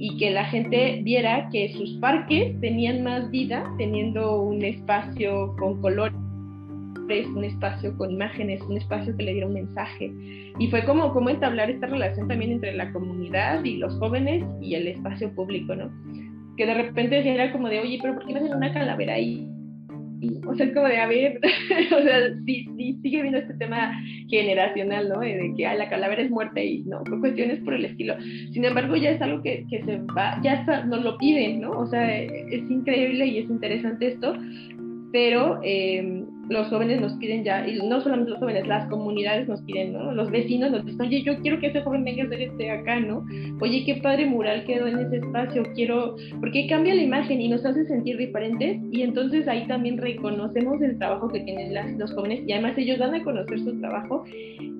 y 0.00 0.16
que 0.16 0.30
la 0.30 0.44
gente 0.44 1.00
viera 1.02 1.48
que 1.50 1.72
sus 1.72 1.98
parques 1.98 2.58
tenían 2.60 3.02
más 3.02 3.28
vida 3.32 3.68
teniendo 3.78 4.42
un 4.42 4.62
espacio 4.64 5.56
con 5.58 5.80
color 5.82 6.12
un 7.34 7.44
espacio 7.44 7.96
con 7.96 8.10
imágenes, 8.10 8.60
un 8.62 8.76
espacio 8.76 9.16
que 9.16 9.22
le 9.22 9.32
diera 9.32 9.46
un 9.46 9.54
mensaje. 9.54 10.12
Y 10.58 10.68
fue 10.68 10.84
como, 10.84 11.12
como 11.12 11.30
entablar 11.30 11.70
esta 11.70 11.86
relación 11.86 12.28
también 12.28 12.52
entre 12.52 12.74
la 12.74 12.92
comunidad 12.92 13.64
y 13.64 13.76
los 13.76 13.94
jóvenes 13.98 14.44
y 14.60 14.74
el 14.74 14.88
espacio 14.88 15.34
público, 15.34 15.74
¿no? 15.74 15.90
Que 16.56 16.66
de 16.66 16.74
repente 16.74 17.26
era 17.26 17.52
como 17.52 17.68
de, 17.68 17.80
oye, 17.80 17.98
pero 18.02 18.14
¿por 18.14 18.26
qué 18.26 18.32
no 18.32 18.40
hacen 18.40 18.54
una 18.54 18.72
calavera 18.72 19.14
ahí? 19.14 19.48
o 20.46 20.54
sea, 20.54 20.66
es 20.66 20.74
como 20.74 20.88
de, 20.88 20.96
a 20.96 21.06
ver, 21.06 21.38
o 21.96 22.02
sea, 22.02 22.34
sí, 22.44 22.66
sí, 22.76 22.98
sigue 23.02 23.22
viendo 23.22 23.38
este 23.38 23.54
tema 23.54 23.92
generacional, 24.28 25.08
¿no? 25.08 25.20
De 25.20 25.52
que 25.56 25.62
la 25.62 25.88
calavera 25.88 26.22
es 26.22 26.30
muerte 26.30 26.64
y, 26.64 26.82
¿no? 26.84 27.02
Cuestiones 27.20 27.60
por 27.60 27.74
el 27.74 27.84
estilo. 27.84 28.14
Sin 28.52 28.64
embargo, 28.64 28.96
ya 28.96 29.10
es 29.10 29.22
algo 29.22 29.42
que, 29.42 29.64
que 29.70 29.82
se 29.84 29.98
va, 30.16 30.40
ya 30.42 30.54
está, 30.54 30.84
nos 30.84 31.04
lo 31.04 31.16
piden, 31.18 31.60
¿no? 31.60 31.70
O 31.70 31.86
sea, 31.86 32.20
es 32.20 32.70
increíble 32.70 33.26
y 33.26 33.38
es 33.38 33.50
interesante 33.50 34.08
esto, 34.08 34.34
pero 35.12 35.60
eh, 35.62 36.24
los 36.48 36.68
jóvenes 36.68 37.00
nos 37.00 37.12
piden 37.14 37.44
ya, 37.44 37.66
y 37.66 37.76
no 37.86 38.00
solamente 38.00 38.30
los 38.30 38.40
jóvenes, 38.40 38.66
las 38.66 38.88
comunidades 38.88 39.48
nos 39.48 39.60
piden, 39.62 39.92
¿no? 39.92 40.12
Los 40.12 40.30
vecinos 40.30 40.70
nos 40.70 40.84
dicen, 40.84 41.00
oye, 41.06 41.22
yo 41.22 41.38
quiero 41.40 41.60
que 41.60 41.68
ese 41.68 41.82
joven 41.82 42.04
venga 42.04 42.22
a 42.22 42.26
hacer 42.26 42.42
este 42.42 42.70
acá, 42.70 43.00
¿no? 43.00 43.24
Oye, 43.60 43.84
qué 43.84 43.96
padre 43.96 44.26
mural 44.26 44.64
quedó 44.64 44.86
en 44.86 44.98
ese 44.98 45.16
espacio, 45.16 45.62
quiero, 45.74 46.16
porque 46.40 46.66
cambia 46.66 46.94
la 46.94 47.02
imagen 47.02 47.40
y 47.40 47.48
nos 47.48 47.64
hace 47.64 47.84
sentir 47.86 48.16
diferentes 48.16 48.80
y 48.90 49.02
entonces 49.02 49.46
ahí 49.48 49.66
también 49.66 49.98
reconocemos 49.98 50.80
el 50.80 50.98
trabajo 50.98 51.28
que 51.28 51.40
tienen 51.40 51.74
las, 51.74 51.90
los 51.92 52.12
jóvenes 52.14 52.42
y 52.46 52.52
además 52.52 52.78
ellos 52.78 52.98
dan 52.98 53.14
a 53.14 53.22
conocer 53.22 53.58
su 53.60 53.78
trabajo 53.80 54.24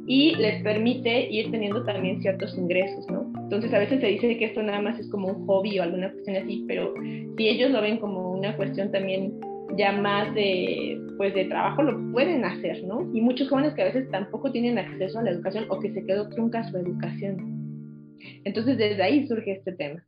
y 0.06 0.34
les 0.36 0.62
permite 0.62 1.30
ir 1.30 1.50
teniendo 1.50 1.84
también 1.84 2.22
ciertos 2.22 2.56
ingresos, 2.56 3.06
¿no? 3.10 3.30
Entonces 3.42 3.72
a 3.74 3.78
veces 3.78 4.00
se 4.00 4.06
dice 4.06 4.38
que 4.38 4.46
esto 4.46 4.62
nada 4.62 4.80
más 4.80 4.98
es 4.98 5.08
como 5.10 5.28
un 5.28 5.46
hobby 5.46 5.78
o 5.78 5.82
alguna 5.82 6.10
cuestión 6.10 6.36
así, 6.36 6.64
pero 6.66 6.94
si 7.36 7.48
ellos 7.48 7.70
lo 7.70 7.82
ven 7.82 7.98
como 7.98 8.32
una 8.32 8.56
cuestión 8.56 8.90
también 8.90 9.34
ya 9.76 9.92
más 9.92 10.34
de, 10.34 10.98
pues 11.18 11.34
de 11.34 11.46
trabajo 11.46 11.82
lo 11.82 12.12
pueden 12.12 12.44
hacer, 12.44 12.84
¿no? 12.84 13.10
Y 13.12 13.20
muchos 13.20 13.48
jóvenes 13.48 13.74
que 13.74 13.82
a 13.82 13.86
veces 13.86 14.08
tampoco 14.10 14.52
tienen 14.52 14.78
acceso 14.78 15.18
a 15.18 15.22
la 15.22 15.32
educación 15.32 15.66
o 15.68 15.80
que 15.80 15.92
se 15.92 16.06
quedó 16.06 16.28
trunca 16.30 16.62
su 16.70 16.76
educación. 16.78 17.58
Entonces 18.44 18.78
desde 18.78 19.02
ahí 19.02 19.26
surge 19.26 19.52
este 19.52 19.72
tema. 19.72 20.02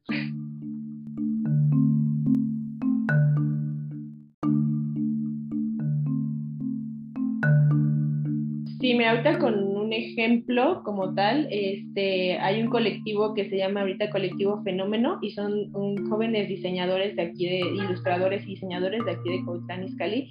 Sí, 8.81 8.95
me 8.95 9.07
ahorita 9.07 9.39
con 9.39 9.81
ejemplo 9.93 10.83
como 10.85 11.15
tal, 11.15 11.49
este, 11.51 12.39
hay 12.39 12.63
un 12.63 12.69
colectivo 12.69 13.35
que 13.35 13.49
se 13.49 13.57
llama 13.57 13.81
ahorita 13.81 14.11
Colectivo 14.11 14.63
Fenómeno 14.63 15.19
y 15.23 15.31
son 15.31 15.71
jóvenes 16.09 16.49
diseñadores 16.49 17.17
de 17.17 17.23
aquí, 17.23 17.47
de 17.47 17.61
ilustradores 17.61 18.45
y 18.45 18.51
diseñadores 18.51 19.05
de 19.05 19.13
aquí 19.13 19.31
de 19.31 19.45
Coatlán 19.45 19.85
Izcalli 19.85 20.29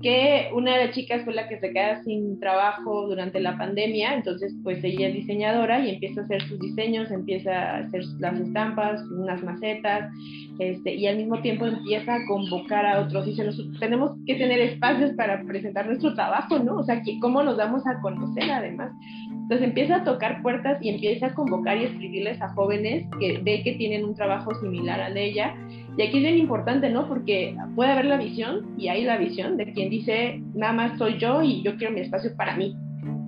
que 0.00 0.50
una 0.54 0.76
de 0.76 0.86
las 0.86 0.94
chicas 0.94 1.24
fue 1.24 1.34
la 1.34 1.48
que 1.48 1.58
se 1.58 1.72
queda 1.72 2.02
sin 2.04 2.38
trabajo 2.38 3.08
durante 3.08 3.40
la 3.40 3.58
pandemia, 3.58 4.14
entonces 4.14 4.54
pues 4.62 4.82
ella 4.84 5.08
es 5.08 5.14
diseñadora 5.14 5.84
y 5.84 5.90
empieza 5.90 6.20
a 6.20 6.24
hacer 6.24 6.42
sus 6.42 6.60
diseños, 6.60 7.10
empieza 7.10 7.52
a 7.52 7.78
hacer 7.78 8.04
las 8.20 8.38
estampas, 8.38 9.02
unas 9.10 9.42
macetas, 9.42 10.10
este, 10.58 10.94
y 10.94 11.06
al 11.06 11.16
mismo 11.16 11.40
tiempo 11.40 11.66
empieza 11.66 12.14
a 12.14 12.26
convocar 12.26 12.86
a 12.86 13.00
otros. 13.00 13.26
Dice, 13.26 13.48
tenemos 13.80 14.12
que 14.26 14.36
tener 14.36 14.60
espacios 14.60 15.12
para 15.12 15.42
presentar 15.42 15.86
nuestro 15.86 16.14
trabajo, 16.14 16.58
¿no? 16.58 16.76
O 16.76 16.84
sea, 16.84 17.02
¿cómo 17.20 17.42
nos 17.42 17.56
damos 17.56 17.86
a 17.86 18.00
conocer 18.00 18.50
además? 18.50 18.92
Entonces 19.30 19.66
empieza 19.66 19.96
a 19.96 20.04
tocar 20.04 20.42
puertas 20.42 20.78
y 20.82 20.90
empieza 20.90 21.26
a 21.26 21.34
convocar 21.34 21.78
y 21.78 21.84
escribirles 21.84 22.40
a 22.42 22.50
jóvenes 22.50 23.06
que 23.18 23.38
ve 23.38 23.62
que 23.64 23.72
tienen 23.72 24.04
un 24.04 24.14
trabajo 24.14 24.54
similar 24.56 25.00
al 25.00 25.14
de 25.14 25.24
ella 25.24 25.54
y 25.98 26.02
aquí 26.02 26.18
es 26.18 26.22
bien 26.22 26.38
importante, 26.38 26.88
¿no? 26.90 27.08
Porque 27.08 27.56
puede 27.74 27.90
haber 27.90 28.04
la 28.04 28.16
visión 28.16 28.74
y 28.78 28.86
hay 28.86 29.02
la 29.02 29.16
visión 29.18 29.56
de 29.56 29.72
quien 29.72 29.90
dice, 29.90 30.40
nada 30.54 30.72
más 30.72 30.96
soy 30.96 31.18
yo 31.18 31.42
y 31.42 31.60
yo 31.64 31.76
quiero 31.76 31.92
mi 31.92 32.00
espacio 32.00 32.30
para 32.36 32.56
mí. 32.56 32.76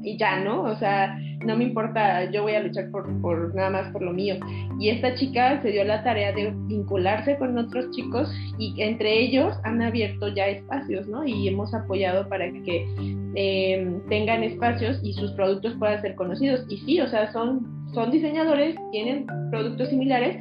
y 0.02 0.16
ya, 0.16 0.40
¿no? 0.40 0.62
O 0.62 0.76
sea, 0.76 1.18
no 1.44 1.56
me 1.56 1.64
importa, 1.64 2.30
yo 2.30 2.42
voy 2.42 2.54
a 2.54 2.62
luchar 2.62 2.90
por, 2.90 3.20
por 3.20 3.54
nada 3.54 3.70
más 3.70 3.92
por 3.92 4.02
lo 4.02 4.12
mío. 4.12 4.36
Y 4.78 4.88
esta 4.88 5.14
chica 5.16 5.60
se 5.62 5.72
dio 5.72 5.84
la 5.84 6.02
tarea 6.04 6.32
de 6.32 6.54
vincularse 6.68 7.36
con 7.38 7.58
otros 7.58 7.90
chicos 7.90 8.32
y 8.58 8.80
entre 8.80 9.18
ellos 9.18 9.54
han 9.64 9.82
abierto 9.82 10.28
ya 10.28 10.46
espacios, 10.46 11.08
¿no? 11.08 11.26
Y 11.26 11.48
hemos 11.48 11.74
apoyado 11.74 12.28
para 12.28 12.50
que 12.50 12.86
eh, 13.34 14.00
tengan 14.08 14.44
espacios 14.44 15.00
y 15.02 15.12
sus 15.14 15.32
productos 15.32 15.74
puedan 15.74 16.00
ser 16.02 16.14
conocidos. 16.14 16.64
Y 16.68 16.78
sí, 16.78 17.00
o 17.00 17.08
sea, 17.08 17.32
son, 17.32 17.66
son 17.94 18.10
diseñadores, 18.10 18.76
tienen 18.92 19.26
productos 19.50 19.88
similares, 19.88 20.36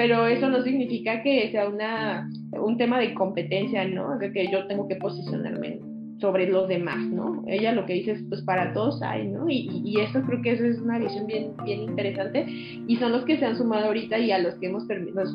pero 0.00 0.26
eso 0.26 0.48
no 0.48 0.62
significa 0.62 1.22
que 1.22 1.50
sea 1.50 1.68
una, 1.68 2.26
un 2.52 2.78
tema 2.78 2.98
de 2.98 3.12
competencia, 3.12 3.86
¿no? 3.86 4.16
De 4.16 4.32
que 4.32 4.50
yo 4.50 4.66
tengo 4.66 4.88
que 4.88 4.96
posicionarme 4.96 5.78
sobre 6.22 6.48
los 6.48 6.68
demás, 6.68 7.06
¿no? 7.10 7.44
Ella 7.46 7.72
lo 7.72 7.84
que 7.84 7.92
dice 7.92 8.12
es, 8.12 8.22
pues 8.30 8.40
para 8.40 8.72
todos 8.72 9.02
hay, 9.02 9.28
¿no? 9.28 9.46
Y, 9.50 9.82
y, 9.84 10.00
eso 10.00 10.22
creo 10.22 10.40
que 10.40 10.52
eso 10.52 10.64
es 10.64 10.78
una 10.78 10.98
visión 10.98 11.26
bien, 11.26 11.52
bien 11.66 11.82
interesante 11.82 12.46
y 12.48 12.96
son 12.96 13.12
los 13.12 13.26
que 13.26 13.36
se 13.36 13.44
han 13.44 13.58
sumado 13.58 13.88
ahorita 13.88 14.18
y 14.18 14.32
a 14.32 14.38
los 14.38 14.54
que 14.54 14.68
hemos, 14.68 14.84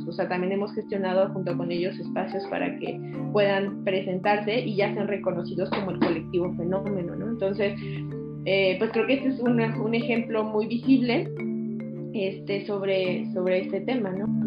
o 0.07 0.11
sea, 0.13 0.27
también 0.27 0.53
hemos 0.53 0.73
gestionado 0.73 1.29
junto 1.31 1.55
con 1.55 1.71
ellos 1.71 1.99
espacios 1.99 2.43
para 2.47 2.75
que 2.79 2.99
puedan 3.33 3.83
presentarse 3.83 4.61
y 4.61 4.77
ya 4.77 4.91
sean 4.95 5.07
reconocidos 5.07 5.69
como 5.69 5.91
el 5.91 5.99
colectivo 5.99 6.51
fenómeno, 6.55 7.15
¿no? 7.15 7.29
Entonces, 7.29 7.79
eh, 8.45 8.77
pues 8.79 8.89
creo 8.93 9.05
que 9.05 9.13
este 9.13 9.27
es 9.29 9.39
un, 9.41 9.61
un 9.61 9.93
ejemplo 9.93 10.43
muy 10.43 10.65
visible 10.65 11.29
este, 12.15 12.65
sobre, 12.65 13.31
sobre 13.33 13.59
este 13.59 13.81
tema, 13.81 14.09
¿no? 14.09 14.44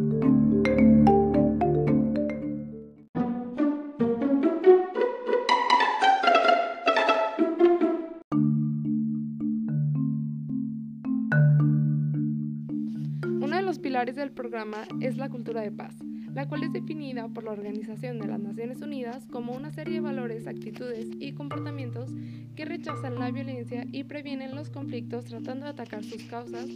Del 14.06 14.30
programa 14.30 14.84
es 15.00 15.16
la 15.16 15.28
cultura 15.28 15.60
de 15.60 15.72
paz, 15.72 15.92
la 16.32 16.46
cual 16.46 16.62
es 16.62 16.72
definida 16.72 17.26
por 17.26 17.42
la 17.42 17.50
Organización 17.50 18.20
de 18.20 18.28
las 18.28 18.38
Naciones 18.38 18.80
Unidas 18.80 19.26
como 19.26 19.52
una 19.52 19.72
serie 19.72 19.94
de 19.94 20.00
valores, 20.00 20.46
actitudes 20.46 21.08
y 21.18 21.32
comportamientos 21.32 22.08
que 22.54 22.64
rechazan 22.64 23.18
la 23.18 23.32
violencia 23.32 23.84
y 23.90 24.04
previenen 24.04 24.54
los 24.54 24.70
conflictos 24.70 25.24
tratando 25.24 25.64
de 25.64 25.72
atacar 25.72 26.04
sus 26.04 26.22
causas 26.24 26.68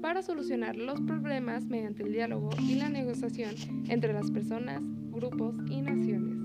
para 0.00 0.22
solucionar 0.22 0.76
los 0.76 1.00
problemas 1.00 1.64
mediante 1.66 2.04
el 2.04 2.12
diálogo 2.12 2.50
y 2.60 2.76
la 2.76 2.88
negociación 2.88 3.56
entre 3.88 4.12
las 4.12 4.30
personas, 4.30 4.80
grupos 5.10 5.56
y 5.68 5.82
naciones. 5.82 6.38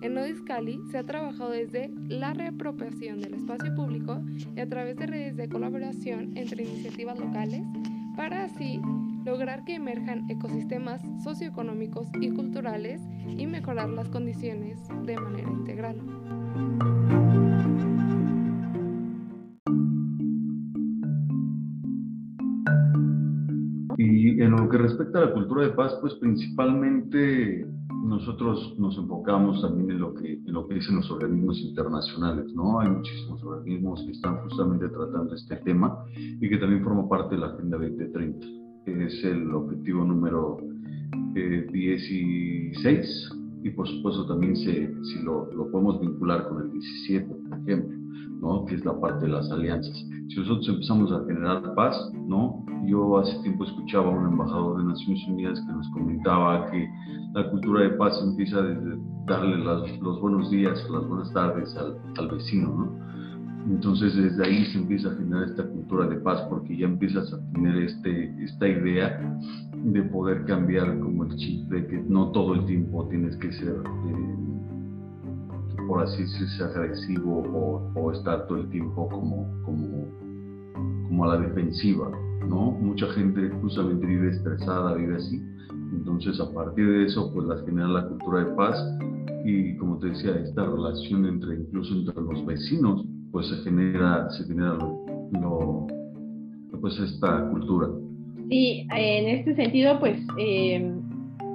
En 0.00 0.14
Nodis 0.14 0.40
Cali 0.40 0.80
se 0.90 0.96
ha 0.96 1.04
trabajado 1.04 1.50
desde 1.50 1.90
la 2.08 2.32
reapropiación 2.32 3.20
del 3.20 3.34
espacio 3.34 3.74
público 3.74 4.22
y 4.56 4.60
a 4.60 4.68
través 4.68 4.96
de 4.96 5.06
redes 5.06 5.36
de 5.36 5.50
colaboración 5.50 6.34
entre 6.38 6.64
iniciativas 6.64 7.18
locales 7.18 7.62
para 8.16 8.44
así 8.44 8.80
lograr 9.24 9.64
que 9.64 9.76
emerjan 9.76 10.30
ecosistemas 10.30 11.00
socioeconómicos 11.22 12.08
y 12.20 12.30
culturales 12.30 13.00
y 13.26 13.46
mejorar 13.46 13.88
las 13.88 14.08
condiciones 14.08 14.78
de 15.04 15.16
manera 15.16 15.50
integral. 15.50 15.96
Y 23.96 24.42
en 24.42 24.50
lo 24.50 24.68
que 24.68 24.78
respecta 24.78 25.18
a 25.18 25.26
la 25.26 25.32
cultura 25.32 25.62
de 25.62 25.70
paz, 25.70 25.96
pues 26.00 26.14
principalmente 26.14 27.66
nosotros 28.04 28.74
nos 28.78 28.98
enfocamos 28.98 29.62
también 29.62 29.92
en 29.92 30.00
lo 30.00 30.12
que, 30.14 30.34
en 30.34 30.52
lo 30.52 30.68
que 30.68 30.74
dicen 30.74 30.96
los 30.96 31.10
organismos 31.10 31.58
internacionales, 31.60 32.52
¿no? 32.54 32.80
Hay 32.80 32.90
muchísimos 32.90 33.42
organismos 33.42 34.02
que 34.04 34.12
están 34.12 34.36
justamente 34.42 34.88
tratando 34.88 35.34
este 35.34 35.56
tema 35.56 36.04
y 36.14 36.48
que 36.48 36.58
también 36.58 36.84
forman 36.84 37.08
parte 37.08 37.36
de 37.36 37.40
la 37.40 37.46
Agenda 37.46 37.78
2030 37.78 38.63
es 38.86 39.24
el 39.24 39.52
objetivo 39.54 40.04
número 40.04 40.58
16 41.34 42.86
eh, 42.86 43.36
y 43.62 43.70
por 43.70 43.88
supuesto 43.88 44.26
también 44.26 44.56
se, 44.56 44.92
si 45.04 45.22
lo, 45.22 45.50
lo, 45.52 45.70
podemos 45.70 46.00
vincular 46.00 46.48
con 46.48 46.62
el 46.62 46.70
17, 46.72 47.26
por 47.26 47.58
ejemplo, 47.60 47.96
¿no? 48.40 48.64
que 48.66 48.74
es 48.74 48.84
la 48.84 48.98
parte 49.00 49.24
de 49.24 49.32
las 49.32 49.50
alianzas. 49.50 49.96
Si 50.28 50.36
nosotros 50.38 50.68
empezamos 50.68 51.12
a 51.12 51.24
generar 51.24 51.74
paz, 51.74 51.96
¿no? 52.28 52.64
yo 52.86 53.18
hace 53.18 53.40
tiempo 53.42 53.64
escuchaba 53.64 54.08
a 54.08 54.18
un 54.18 54.32
embajador 54.32 54.78
de 54.78 54.84
Naciones 54.84 55.26
Unidas 55.28 55.60
que 55.60 55.72
nos 55.72 55.88
comentaba 55.90 56.70
que 56.70 56.86
la 57.32 57.50
cultura 57.50 57.82
de 57.84 57.90
paz 57.90 58.20
empieza 58.22 58.60
desde 58.60 58.98
darle 59.26 59.56
los 60.02 60.20
buenos 60.20 60.50
días, 60.50 60.86
las 60.90 61.08
buenas 61.08 61.32
tardes 61.32 61.74
al, 61.76 61.96
al 62.18 62.28
vecino, 62.28 62.68
¿no? 62.68 63.04
Entonces 63.66 64.14
desde 64.14 64.44
ahí 64.44 64.66
se 64.66 64.78
empieza 64.78 65.08
a 65.08 65.16
generar 65.16 65.44
esta 65.44 65.66
cultura 65.66 66.06
de 66.06 66.16
paz 66.16 66.42
porque 66.50 66.76
ya 66.76 66.86
empiezas 66.86 67.32
a 67.32 67.52
tener 67.52 67.76
este, 67.78 68.44
esta 68.44 68.68
idea 68.68 69.38
de 69.84 70.02
poder 70.02 70.44
cambiar 70.44 70.98
como 70.98 71.24
el 71.24 71.34
chip 71.36 71.68
de 71.68 71.86
que 71.86 72.02
no 72.02 72.30
todo 72.32 72.54
el 72.54 72.66
tiempo 72.66 73.06
tienes 73.08 73.36
que 73.36 73.52
ser, 73.52 73.74
eh, 73.74 74.36
por 75.86 76.02
así 76.02 76.22
decirse, 76.22 76.62
agresivo 76.62 77.90
o, 77.94 78.12
estar 78.12 78.46
todo 78.46 78.58
el 78.58 78.68
tiempo 78.68 79.08
como, 79.08 79.46
como, 79.64 80.08
como 81.08 81.24
a 81.24 81.36
la 81.36 81.46
defensiva, 81.46 82.10
¿no? 82.46 82.70
Mucha 82.70 83.06
gente 83.12 83.50
justamente 83.62 84.06
vive 84.06 84.30
estresada, 84.30 84.94
vive 84.94 85.16
así. 85.16 85.42
Entonces 85.92 86.38
a 86.38 86.52
partir 86.52 86.86
de 86.86 87.04
eso 87.06 87.32
pues 87.32 87.46
las 87.46 87.64
genera 87.64 87.88
la 87.88 88.08
cultura 88.08 88.44
de 88.44 88.54
paz 88.56 88.76
y 89.44 89.76
como 89.76 89.98
te 89.98 90.08
decía, 90.08 90.34
esta 90.36 90.66
relación 90.66 91.24
entre 91.26 91.56
incluso 91.56 91.94
entre 91.94 92.20
los 92.22 92.44
vecinos 92.46 93.06
pues 93.34 93.48
se 93.48 93.56
genera, 93.64 94.30
se 94.30 94.44
genera 94.44 94.78
lo, 95.32 95.88
pues 96.80 96.96
esta 97.00 97.48
cultura. 97.50 97.88
Sí, 98.48 98.86
en 98.94 99.28
este 99.28 99.56
sentido, 99.56 99.98
pues 99.98 100.20
eh, 100.38 100.88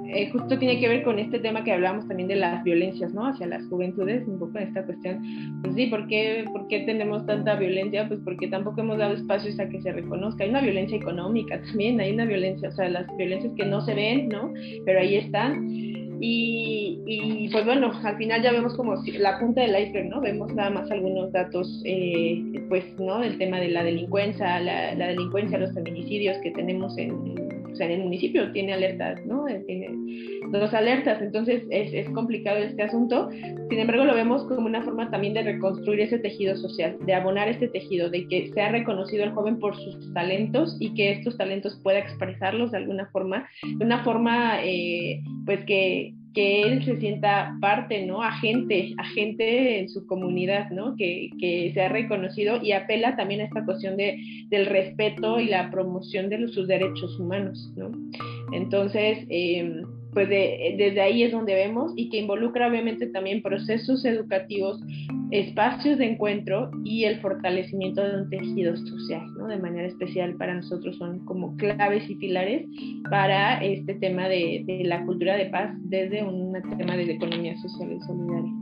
eh, 0.08 0.30
justo 0.30 0.58
tiene 0.58 0.78
que 0.78 0.88
ver 0.88 1.02
con 1.02 1.18
este 1.18 1.38
tema 1.38 1.64
que 1.64 1.72
hablábamos 1.72 2.06
también 2.06 2.28
de 2.28 2.36
las 2.36 2.62
violencias, 2.64 3.14
¿no? 3.14 3.26
Hacia 3.26 3.46
las 3.46 3.66
juventudes, 3.68 4.28
un 4.28 4.38
poco 4.38 4.58
en 4.58 4.68
esta 4.68 4.84
cuestión. 4.84 5.22
Pues 5.62 5.74
sí, 5.74 5.86
¿por 5.86 6.06
qué, 6.06 6.44
¿por 6.52 6.68
qué 6.68 6.80
tenemos 6.80 7.24
tanta 7.24 7.56
violencia? 7.56 8.06
Pues 8.08 8.20
porque 8.26 8.48
tampoco 8.48 8.82
hemos 8.82 8.98
dado 8.98 9.14
espacios 9.14 9.58
a 9.58 9.66
que 9.70 9.80
se 9.80 9.90
reconozca. 9.90 10.44
Hay 10.44 10.50
una 10.50 10.60
violencia 10.60 10.98
económica 10.98 11.62
también, 11.62 11.98
hay 11.98 12.12
una 12.12 12.26
violencia, 12.26 12.68
o 12.68 12.72
sea, 12.72 12.90
las 12.90 13.06
violencias 13.16 13.54
que 13.56 13.64
no 13.64 13.80
se 13.80 13.94
ven, 13.94 14.28
¿no? 14.28 14.52
Pero 14.84 15.00
ahí 15.00 15.14
están 15.14 15.66
y, 16.22 17.48
pues 17.50 17.64
bueno, 17.64 17.92
al 18.04 18.16
final 18.16 18.42
ya 18.42 18.52
vemos 18.52 18.74
como 18.74 18.94
la 19.18 19.38
punta 19.38 19.62
del 19.62 19.70
iceberg, 19.70 20.10
¿no? 20.10 20.20
Vemos 20.20 20.52
nada 20.54 20.68
más 20.70 20.90
algunos 20.90 21.32
datos, 21.32 21.80
eh, 21.84 22.42
pues, 22.68 22.84
¿no? 22.98 23.20
Del 23.20 23.38
tema 23.38 23.58
de 23.58 23.68
la 23.68 23.82
delincuencia, 23.82 24.60
la, 24.60 24.94
delincuencia, 24.94 25.58
los 25.58 25.72
feminicidios 25.72 26.36
que 26.42 26.50
tenemos 26.50 26.96
en, 26.98 27.59
o 27.72 27.76
sea, 27.76 27.86
en 27.86 27.92
el 27.92 28.02
municipio, 28.02 28.52
tiene 28.52 28.72
alertas, 28.72 29.24
¿no? 29.26 29.44
Tiene 29.66 29.90
dos 30.50 30.74
alertas, 30.74 31.20
entonces 31.22 31.62
es, 31.70 31.92
es 31.92 32.08
complicado 32.10 32.58
este 32.58 32.82
asunto. 32.82 33.30
Sin 33.30 33.78
embargo, 33.78 34.04
lo 34.04 34.14
vemos 34.14 34.44
como 34.44 34.66
una 34.66 34.82
forma 34.82 35.10
también 35.10 35.34
de 35.34 35.42
reconstruir 35.42 36.00
ese 36.00 36.18
tejido 36.18 36.56
social, 36.56 36.96
de 37.06 37.14
abonar 37.14 37.48
este 37.48 37.68
tejido, 37.68 38.10
de 38.10 38.26
que 38.28 38.50
sea 38.52 38.70
reconocido 38.70 39.24
el 39.24 39.32
joven 39.32 39.58
por 39.58 39.76
sus 39.76 40.12
talentos 40.12 40.76
y 40.80 40.94
que 40.94 41.12
estos 41.12 41.36
talentos 41.36 41.78
pueda 41.82 41.98
expresarlos 41.98 42.70
de 42.72 42.78
alguna 42.78 43.06
forma, 43.06 43.48
de 43.62 43.84
una 43.84 44.02
forma, 44.04 44.64
eh, 44.64 45.22
pues 45.44 45.64
que 45.64 46.14
que 46.34 46.62
él 46.62 46.84
se 46.84 46.98
sienta 47.00 47.56
parte, 47.60 48.06
¿no? 48.06 48.22
Agente, 48.22 48.94
agente 48.98 49.80
en 49.80 49.88
su 49.88 50.06
comunidad, 50.06 50.70
¿no? 50.70 50.94
Que, 50.96 51.30
que 51.40 51.72
sea 51.74 51.88
reconocido 51.88 52.62
y 52.62 52.72
apela 52.72 53.16
también 53.16 53.40
a 53.40 53.44
esta 53.44 53.64
cuestión 53.64 53.96
de, 53.96 54.18
del 54.48 54.66
respeto 54.66 55.40
y 55.40 55.46
la 55.46 55.70
promoción 55.70 56.28
de 56.28 56.48
sus 56.48 56.68
derechos 56.68 57.18
humanos, 57.18 57.72
¿no? 57.76 57.90
Entonces, 58.52 59.26
eh, 59.28 59.82
pues 60.12 60.28
desde 60.28 61.00
ahí 61.00 61.22
es 61.22 61.32
donde 61.32 61.54
vemos 61.54 61.92
y 61.96 62.10
que 62.10 62.18
involucra 62.18 62.68
obviamente 62.68 63.06
también 63.06 63.42
procesos 63.42 64.04
educativos, 64.04 64.80
espacios 65.30 65.98
de 65.98 66.12
encuentro 66.12 66.70
y 66.84 67.04
el 67.04 67.20
fortalecimiento 67.20 68.02
de 68.02 68.22
un 68.22 68.30
tejido 68.30 68.76
social, 68.76 69.26
¿no? 69.38 69.46
De 69.46 69.58
manera 69.58 69.86
especial 69.86 70.34
para 70.34 70.54
nosotros 70.54 70.96
son 70.96 71.24
como 71.26 71.56
claves 71.56 72.08
y 72.10 72.16
pilares 72.16 72.66
para 73.08 73.62
este 73.62 73.94
tema 73.94 74.28
de, 74.28 74.64
de 74.66 74.84
la 74.84 75.04
cultura 75.04 75.36
de 75.36 75.46
paz 75.46 75.74
desde 75.82 76.24
un 76.24 76.52
tema 76.76 76.96
de 76.96 77.12
economía 77.12 77.56
social 77.58 77.92
y 77.92 78.00
solidaria. 78.00 78.59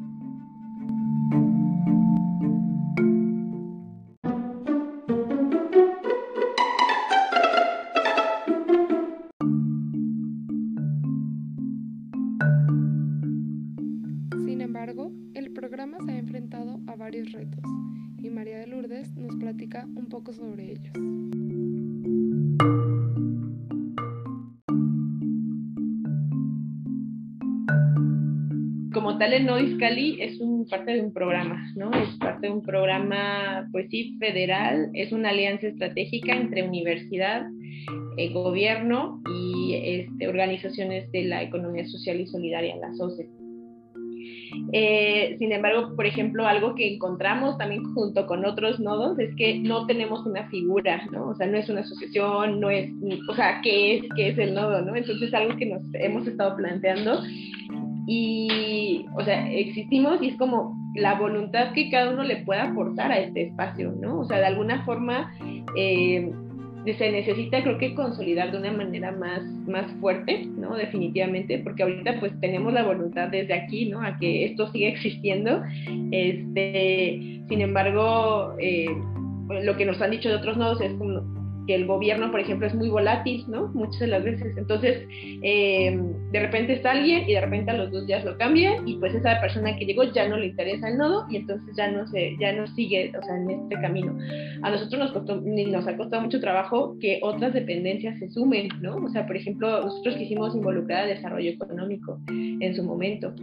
Como 29.28 29.36
como 29.36 29.40
tal 29.40 29.40
el 29.40 29.46
Nodo 29.46 29.60
Iscali 29.60 30.22
es 30.22 30.40
un, 30.40 30.66
parte 30.66 30.92
de 30.92 31.00
un 31.02 31.12
programa, 31.12 31.70
¿no? 31.76 31.90
Es 31.92 32.16
parte 32.16 32.46
de 32.46 32.52
un 32.52 32.62
programa, 32.62 33.68
pues 33.72 33.88
sí, 33.90 34.16
federal, 34.18 34.90
es 34.94 35.12
una 35.12 35.30
alianza 35.30 35.66
estratégica 35.66 36.34
entre 36.34 36.62
universidad, 36.62 37.46
eh, 38.16 38.32
gobierno 38.32 39.20
y 39.30 39.74
este, 39.74 40.28
organizaciones 40.28 41.12
de 41.12 41.24
la 41.24 41.42
economía 41.42 41.86
social 41.86 42.20
y 42.20 42.26
solidaria, 42.26 42.76
las 42.76 42.98
OCE. 42.98 43.28
Eh, 44.72 45.36
sin 45.38 45.52
embargo, 45.52 45.94
por 45.94 46.06
ejemplo, 46.06 46.46
algo 46.46 46.74
que 46.74 46.94
encontramos 46.94 47.58
también 47.58 47.84
junto 47.94 48.26
con 48.26 48.46
otros 48.46 48.80
nodos 48.80 49.18
es 49.18 49.34
que 49.36 49.58
no 49.58 49.86
tenemos 49.86 50.24
una 50.24 50.48
figura, 50.48 51.06
¿no? 51.12 51.28
O 51.28 51.34
sea, 51.34 51.46
no 51.46 51.58
es 51.58 51.68
una 51.68 51.80
asociación, 51.80 52.60
no 52.60 52.70
es, 52.70 52.90
o 53.28 53.34
sea, 53.34 53.60
¿qué 53.62 53.96
es, 53.96 54.04
qué 54.16 54.28
es 54.28 54.38
el 54.38 54.54
nodo, 54.54 54.82
¿no? 54.82 54.96
Entonces, 54.96 55.34
algo 55.34 55.56
que 55.56 55.66
nos 55.66 55.82
hemos 55.94 56.26
estado 56.26 56.56
planteando 56.56 57.20
y, 58.10 59.04
o 59.14 59.22
sea, 59.22 59.52
existimos 59.52 60.22
y 60.22 60.28
es 60.28 60.36
como 60.36 60.78
la 60.94 61.18
voluntad 61.18 61.74
que 61.74 61.90
cada 61.90 62.10
uno 62.10 62.24
le 62.24 62.38
pueda 62.38 62.70
aportar 62.70 63.12
a 63.12 63.18
este 63.18 63.48
espacio, 63.48 63.92
¿no? 64.00 64.20
O 64.20 64.24
sea, 64.24 64.38
de 64.38 64.46
alguna 64.46 64.82
forma 64.86 65.30
eh, 65.76 66.32
se 66.86 67.12
necesita 67.12 67.62
creo 67.62 67.76
que 67.76 67.94
consolidar 67.94 68.50
de 68.50 68.56
una 68.56 68.72
manera 68.72 69.12
más, 69.12 69.42
más 69.66 69.92
fuerte, 70.00 70.46
¿no? 70.56 70.74
Definitivamente, 70.74 71.58
porque 71.58 71.82
ahorita 71.82 72.18
pues 72.18 72.32
tenemos 72.40 72.72
la 72.72 72.82
voluntad 72.82 73.28
desde 73.28 73.52
aquí, 73.52 73.90
¿no? 73.90 74.00
A 74.00 74.16
que 74.16 74.46
esto 74.46 74.72
siga 74.72 74.88
existiendo. 74.88 75.62
Este, 76.10 77.42
sin 77.46 77.60
embargo, 77.60 78.54
eh, 78.58 78.88
lo 79.50 79.76
que 79.76 79.84
nos 79.84 80.00
han 80.00 80.12
dicho 80.12 80.30
de 80.30 80.36
otros 80.36 80.56
nodos 80.56 80.80
es 80.80 80.94
como 80.94 81.37
que 81.68 81.74
el 81.74 81.86
gobierno, 81.86 82.30
por 82.30 82.40
ejemplo, 82.40 82.66
es 82.66 82.74
muy 82.74 82.88
volátil, 82.88 83.44
¿no? 83.46 83.68
Muchas 83.74 84.00
de 84.00 84.06
las 84.06 84.24
veces. 84.24 84.56
Entonces, 84.56 85.06
eh, 85.42 86.00
de 86.32 86.40
repente 86.40 86.72
está 86.72 86.92
alguien 86.92 87.28
y 87.28 87.34
de 87.34 87.40
repente 87.42 87.70
a 87.70 87.74
los 87.74 87.92
dos 87.92 88.06
días 88.06 88.24
lo 88.24 88.38
cambian 88.38 88.88
y 88.88 88.96
pues 88.96 89.14
esa 89.14 89.38
persona 89.38 89.76
que 89.76 89.84
llegó 89.84 90.04
ya 90.04 90.26
no 90.30 90.38
le 90.38 90.46
interesa 90.46 90.88
el 90.88 90.96
nodo 90.96 91.26
y 91.28 91.36
entonces 91.36 91.76
ya 91.76 91.90
no 91.90 92.08
se, 92.08 92.38
ya 92.40 92.54
no 92.54 92.66
sigue, 92.68 93.12
o 93.14 93.22
sea, 93.22 93.36
en 93.36 93.50
este 93.50 93.74
camino. 93.82 94.16
A 94.62 94.70
nosotros 94.70 94.98
nos 94.98 95.12
costó, 95.12 95.42
nos 95.42 95.86
ha 95.86 95.96
costado 95.98 96.22
mucho 96.22 96.40
trabajo 96.40 96.96
que 97.02 97.20
otras 97.22 97.52
dependencias 97.52 98.18
se 98.18 98.30
sumen, 98.30 98.70
¿no? 98.80 98.96
O 98.96 99.10
sea, 99.10 99.26
por 99.26 99.36
ejemplo, 99.36 99.82
nosotros 99.82 100.16
quisimos 100.16 100.54
involucrar 100.54 101.02
al 101.02 101.10
desarrollo 101.10 101.50
económico 101.50 102.18
en 102.30 102.74
su 102.74 102.82
momento. 102.82 103.34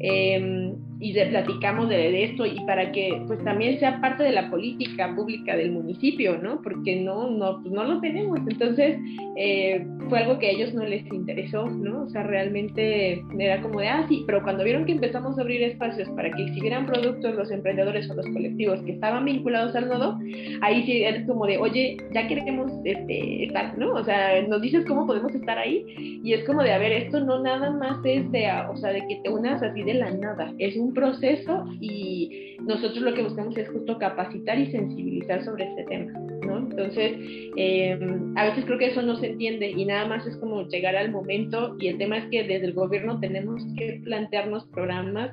Eh, 0.00 0.72
y 1.00 1.12
de, 1.12 1.26
platicamos 1.26 1.88
de, 1.88 2.24
esto 2.24 2.46
y 2.46 2.58
para 2.66 2.92
que 2.92 3.22
pues 3.26 3.42
también 3.44 3.78
sea 3.78 4.00
parte 4.00 4.22
de 4.22 4.32
la 4.32 4.50
política 4.50 5.14
pública 5.14 5.56
del 5.56 5.72
municipio, 5.72 6.38
¿no? 6.38 6.62
Porque 6.62 6.96
no, 6.96 7.30
no, 7.30 7.62
no 7.74 7.84
lo 7.84 8.00
tenemos. 8.00 8.40
Entonces 8.48 8.98
eh, 9.36 9.86
fue 10.08 10.20
algo 10.20 10.38
que 10.38 10.46
a 10.46 10.50
ellos 10.50 10.72
no 10.74 10.84
les 10.84 11.04
interesó, 11.12 11.66
¿no? 11.68 12.04
O 12.04 12.08
sea, 12.08 12.22
realmente 12.22 13.22
era 13.38 13.60
como 13.60 13.80
de, 13.80 13.88
ah, 13.88 14.06
sí, 14.08 14.24
pero 14.26 14.42
cuando 14.42 14.64
vieron 14.64 14.84
que 14.84 14.92
empezamos 14.92 15.38
a 15.38 15.42
abrir 15.42 15.62
espacios 15.62 16.08
para 16.10 16.30
que 16.30 16.44
exhibieran 16.44 16.86
productos 16.86 17.34
los 17.34 17.50
emprendedores 17.50 18.08
o 18.10 18.14
los 18.14 18.26
colectivos 18.26 18.80
que 18.82 18.92
estaban 18.92 19.24
vinculados 19.24 19.74
al 19.74 19.88
nodo, 19.88 20.18
ahí 20.62 20.84
sí 20.84 21.04
es 21.04 21.26
como 21.26 21.46
de, 21.46 21.58
oye, 21.58 21.96
ya 22.12 22.26
queremos 22.28 22.72
este, 22.84 23.44
estar, 23.44 23.76
¿no? 23.76 23.94
O 23.94 24.04
sea, 24.04 24.40
nos 24.42 24.62
dices 24.62 24.84
cómo 24.86 25.06
podemos 25.06 25.34
estar 25.34 25.58
ahí 25.58 25.84
y 26.24 26.32
es 26.32 26.44
como 26.44 26.62
de, 26.62 26.72
a 26.72 26.78
ver, 26.78 26.92
esto 26.92 27.20
no 27.20 27.42
nada 27.42 27.70
más 27.70 27.98
es 28.04 28.30
de, 28.32 28.48
o 28.70 28.76
sea, 28.76 28.92
de 28.92 29.00
que 29.06 29.20
te 29.22 29.30
unas 29.30 29.62
así 29.62 29.82
de 29.82 29.94
la 29.94 30.10
nada, 30.10 30.52
es 30.58 30.76
un 30.76 30.94
proceso 30.94 31.64
y 31.80 32.56
nosotros 32.62 32.98
lo 32.98 33.14
que 33.14 33.22
buscamos 33.22 33.56
es 33.56 33.68
justo 33.68 33.98
capacitar 33.98 34.58
y 34.58 34.70
sensibilizar 34.70 35.44
sobre 35.44 35.64
este 35.64 35.84
tema, 35.84 36.12
¿no? 36.42 36.58
Entonces, 36.58 37.12
eh, 37.56 37.98
a 38.36 38.44
veces 38.44 38.64
creo 38.64 38.78
que 38.78 38.86
eso 38.86 39.02
no 39.02 39.16
se 39.16 39.28
entiende 39.28 39.70
y 39.70 39.84
nada 39.84 40.06
más 40.06 40.26
es 40.26 40.36
como 40.36 40.66
llegar 40.68 40.96
al 40.96 41.10
momento 41.10 41.76
y 41.78 41.88
el 41.88 41.98
tema 41.98 42.18
es 42.18 42.26
que 42.26 42.44
desde 42.44 42.66
el 42.66 42.72
gobierno 42.72 43.20
tenemos 43.20 43.62
que 43.76 44.00
plantearnos 44.04 44.66
programas 44.66 45.32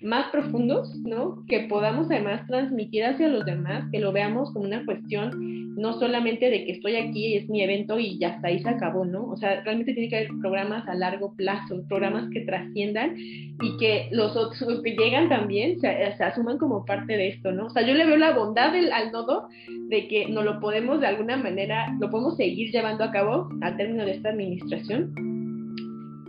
más 0.00 0.30
profundos, 0.30 0.94
¿no? 1.00 1.44
Que 1.46 1.60
podamos 1.60 2.10
además 2.10 2.46
transmitir 2.46 3.04
hacia 3.04 3.28
los 3.28 3.44
demás, 3.44 3.84
que 3.92 4.00
lo 4.00 4.12
veamos 4.12 4.50
como 4.52 4.64
una 4.64 4.84
cuestión 4.84 5.60
no 5.76 5.98
solamente 5.98 6.50
de 6.50 6.64
que 6.64 6.72
estoy 6.72 6.96
aquí, 6.96 7.36
es 7.36 7.48
mi 7.48 7.62
evento 7.62 7.98
y 7.98 8.18
ya 8.18 8.28
está, 8.28 8.48
ahí 8.48 8.60
se 8.60 8.68
acabó, 8.68 9.04
¿no? 9.04 9.26
O 9.30 9.36
sea, 9.36 9.62
realmente 9.62 9.94
tiene 9.94 10.08
que 10.08 10.16
haber 10.16 10.30
programas 10.40 10.86
a 10.88 10.94
largo 10.94 11.34
plazo, 11.34 11.82
programas 11.88 12.28
que 12.30 12.42
trasciendan 12.42 13.14
y 13.16 13.76
que 13.78 14.08
los 14.10 14.36
otros 14.36 14.82
que 14.82 14.96
llegan 14.96 15.28
también 15.28 15.80
se, 15.80 15.88
asuman 15.88 16.58
como 16.58 16.84
parte 16.84 17.16
de 17.16 17.28
esto, 17.28 17.52
¿no? 17.52 17.66
O 17.66 17.70
sea, 17.70 17.86
yo 17.86 17.94
le 17.94 18.04
veo 18.04 18.16
la 18.16 18.32
bondad 18.32 18.72
del, 18.72 18.92
al 18.92 19.12
nodo 19.12 19.48
de 19.90 20.06
que 20.06 20.28
no 20.28 20.42
lo 20.42 20.60
podemos 20.60 21.00
de 21.00 21.08
alguna 21.08 21.36
manera, 21.36 21.94
lo 21.98 22.10
podemos 22.10 22.36
seguir 22.36 22.70
llevando 22.70 23.02
a 23.02 23.10
cabo 23.10 23.48
al 23.60 23.76
término 23.76 24.04
de 24.04 24.12
esta 24.12 24.30
administración, 24.30 25.12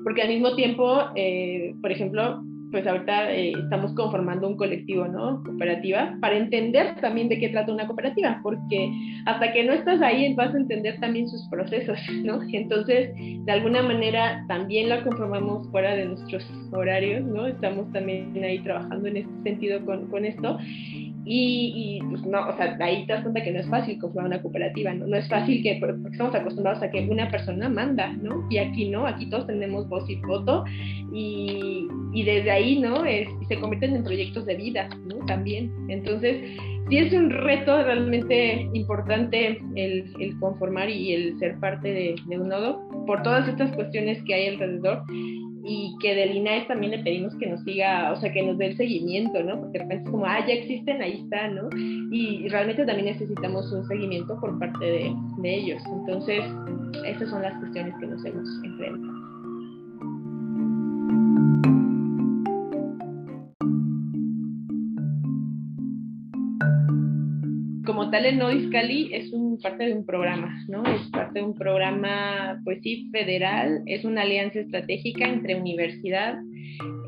porque 0.04 0.24
al 0.24 0.30
mismo 0.30 0.56
tiempo, 0.56 1.00
eh, 1.15 1.76
por 1.80 1.91
ejemplo, 1.91 2.43
pues 2.71 2.88
ahorita 2.88 3.34
eh, 3.34 3.52
estamos 3.52 3.93
conformando 3.93 4.47
un 4.47 4.56
colectivo, 4.56 5.06
¿no? 5.06 5.43
Cooperativa, 5.43 6.17
para 6.21 6.38
entender 6.38 6.95
también 7.02 7.30
de 7.30 7.38
qué 7.38 7.50
trata 7.50 7.71
una 7.71 7.86
cooperativa, 7.86 8.39
porque 8.41 8.91
hasta 9.26 9.52
que 9.52 9.63
no 9.63 9.74
estás 9.74 10.02
ahí 10.02 10.34
vas 10.34 10.56
a 10.56 10.58
entender 10.58 11.00
también 11.00 11.28
sus 11.28 11.47
procesos, 11.50 12.00
¿no? 12.24 12.41
Entonces, 12.52 13.12
de 13.45 13.52
alguna 13.52 13.84
manera 13.84 14.43
también 14.47 14.89
la 14.89 15.04
conformamos 15.04 15.69
fuera 15.69 15.93
de 15.95 16.06
nuestros 16.06 16.50
horarios, 16.71 17.24
¿no? 17.26 17.45
Estamos 17.45 17.91
también 17.91 18.34
ahí 18.43 18.60
trabajando 18.60 19.08
en 19.08 19.17
este 19.17 19.43
sentido 19.43 19.86
con, 19.86 20.08
con 20.08 20.26
esto. 20.26 20.58
Y, 21.23 21.99
pues 22.10 22.25
no, 22.25 22.47
o 22.47 22.57
sea, 22.57 22.77
ahí 22.79 23.05
te 23.05 23.13
das 23.13 23.21
cuenta 23.21 23.43
que 23.43 23.51
no 23.51 23.60
es 23.60 23.67
fácil 23.67 23.99
conformar 23.99 24.31
una 24.31 24.41
cooperativa, 24.41 24.93
¿no? 24.93 25.05
No 25.05 25.17
es 25.17 25.27
fácil 25.27 25.62
que, 25.62 25.77
porque 25.79 26.10
estamos 26.12 26.34
acostumbrados 26.34 26.81
a 26.81 26.89
que 26.89 27.07
una 27.10 27.29
persona 27.29 27.69
manda, 27.69 28.12
¿no? 28.13 28.47
Y 28.49 28.57
aquí 28.57 28.89
no, 28.89 29.05
aquí 29.05 29.27
todos 29.29 29.47
tenemos 29.47 29.88
voz 29.88 30.10
y 30.10 30.15
voto 30.15 30.65
y, 31.13 31.88
y 32.13 32.23
desde 32.23 32.49
ahí, 32.49 32.79
¿no? 32.79 33.05
Es, 33.05 33.29
se 33.47 33.60
convierten 33.60 33.95
en 33.95 34.03
proyectos 34.03 34.45
de 34.45 34.55
vida, 34.55 34.89
¿no? 35.05 35.23
También. 35.25 35.71
Entonces, 35.89 36.43
sí 36.89 36.97
es 36.97 37.13
un 37.13 37.29
reto 37.29 37.84
realmente 37.84 38.67
importante 38.73 39.62
el, 39.75 40.12
el 40.19 40.39
conformar 40.39 40.89
y 40.89 41.13
el 41.13 41.38
ser 41.38 41.60
parte 41.60 41.88
de, 41.88 42.15
de 42.27 42.39
un 42.39 42.49
nodo 42.49 42.81
por 43.05 43.21
todas 43.21 43.47
estas 43.47 43.71
cuestiones 43.73 44.21
que 44.23 44.34
hay 44.34 44.47
alrededor 44.47 45.03
y 45.63 45.95
que 46.02 46.15
del 46.15 46.36
INAES 46.36 46.67
también 46.67 46.91
le 46.91 47.00
pedimos 47.00 47.36
que 47.36 47.47
nos 47.47 47.62
siga, 47.62 48.12
o 48.12 48.15
sea, 48.15 48.32
que 48.32 48.41
nos 48.43 48.58
dé 48.58 48.67
el 48.67 48.78
seguimiento, 48.78 49.43
¿no? 49.43 49.60
Porque 49.60 49.78
de 49.78 49.84
repente 49.84 50.04
es 50.06 50.10
como, 50.10 50.26
ah, 50.26 50.45
ya 50.45 50.54
existen, 50.54 51.02
ahí 51.02 51.21
está, 51.24 51.47
¿no? 51.47 51.69
Y 52.12 52.47
realmente 52.50 52.86
también 52.86 53.06
necesitamos 53.08 53.71
un 53.71 53.88
seguimiento 53.88 54.39
por 54.39 54.58
parte 54.60 54.84
de, 54.84 55.15
de 55.38 55.56
ellos. 55.56 55.82
Entonces, 55.86 56.43
esas 57.06 57.30
son 57.30 57.41
las 57.41 57.58
cuestiones 57.60 57.93
que 58.00 58.08
nos 58.08 58.26
hemos 58.26 58.47
enfrentado. 58.63 59.20
Como 68.01 68.09
tal 68.09 68.25
el 68.25 68.39
Nodo 68.39 68.51
Iscali 68.51 69.13
es 69.13 69.31
un, 69.31 69.59
parte 69.59 69.83
de 69.83 69.93
un 69.93 70.03
programa, 70.03 70.65
¿no? 70.67 70.83
Es 70.87 71.07
parte 71.11 71.37
de 71.37 71.45
un 71.45 71.53
programa, 71.53 72.59
pues 72.63 72.81
sí, 72.81 73.07
federal, 73.11 73.83
es 73.85 74.03
una 74.05 74.23
alianza 74.23 74.59
estratégica 74.59 75.25
entre 75.25 75.53
universidad, 75.53 76.39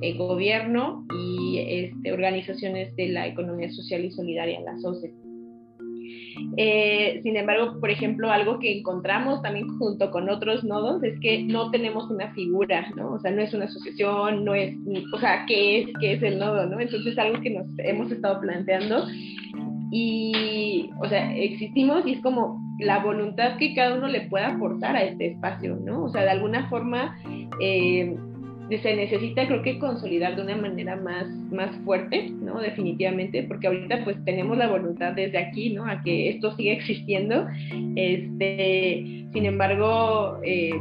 eh, 0.03 0.13
gobierno 0.13 1.03
y 1.17 1.57
este, 1.67 2.13
organizaciones 2.13 2.95
de 2.95 3.07
la 3.07 3.25
economía 3.25 3.71
social 3.71 4.05
y 4.05 4.11
solidaria, 4.11 4.61
las 4.61 4.85
OCE. 4.85 5.11
Eh, 6.57 7.19
sin 7.23 7.37
embargo, 7.37 7.79
por 7.79 7.89
ejemplo, 7.89 8.31
algo 8.31 8.59
que 8.59 8.77
encontramos 8.77 9.41
también 9.41 9.67
junto 9.79 10.11
con 10.11 10.29
otros 10.29 10.63
nodos 10.63 11.01
es 11.03 11.19
que 11.21 11.41
no 11.41 11.71
tenemos 11.71 12.07
una 12.11 12.31
figura, 12.35 12.87
¿no? 12.95 13.13
O 13.13 13.19
sea, 13.19 13.31
no 13.31 13.41
es 13.41 13.51
una 13.55 13.65
asociación, 13.65 14.45
no 14.45 14.53
es, 14.53 14.75
o 15.11 15.17
sea, 15.17 15.45
¿qué 15.47 15.81
es, 15.81 15.89
qué 15.99 16.13
es 16.13 16.21
el 16.21 16.37
nodo, 16.37 16.67
¿no? 16.67 16.79
Entonces, 16.79 17.17
algo 17.17 17.41
que 17.41 17.49
nos 17.49 17.65
hemos 17.79 18.11
estado 18.11 18.39
planteando 18.41 19.07
y, 19.95 20.89
o 20.99 21.07
sea, 21.07 21.35
existimos 21.37 22.03
y 22.07 22.13
es 22.13 22.21
como 22.21 22.59
la 22.79 23.03
voluntad 23.03 23.57
que 23.57 23.75
cada 23.75 23.95
uno 23.95 24.07
le 24.07 24.21
pueda 24.21 24.55
aportar 24.55 24.95
a 24.95 25.03
este 25.03 25.27
espacio, 25.27 25.75
¿no? 25.75 26.05
O 26.05 26.09
sea, 26.09 26.23
de 26.23 26.31
alguna 26.31 26.67
forma 26.67 27.15
eh, 27.61 28.17
se 28.81 28.95
necesita, 28.95 29.45
creo 29.45 29.61
que, 29.61 29.77
consolidar 29.77 30.35
de 30.35 30.41
una 30.41 30.57
manera 30.57 30.95
más, 30.95 31.27
más 31.51 31.69
fuerte, 31.85 32.31
¿no? 32.41 32.59
Definitivamente, 32.59 33.43
porque 33.43 33.67
ahorita 33.67 34.03
pues 34.03 34.17
tenemos 34.25 34.57
la 34.57 34.67
voluntad 34.67 35.13
desde 35.13 35.37
aquí, 35.37 35.69
¿no? 35.69 35.85
A 35.85 36.01
que 36.01 36.29
esto 36.29 36.55
siga 36.55 36.73
existiendo. 36.73 37.45
Este, 37.95 39.27
sin 39.31 39.45
embargo, 39.45 40.39
eh, 40.43 40.73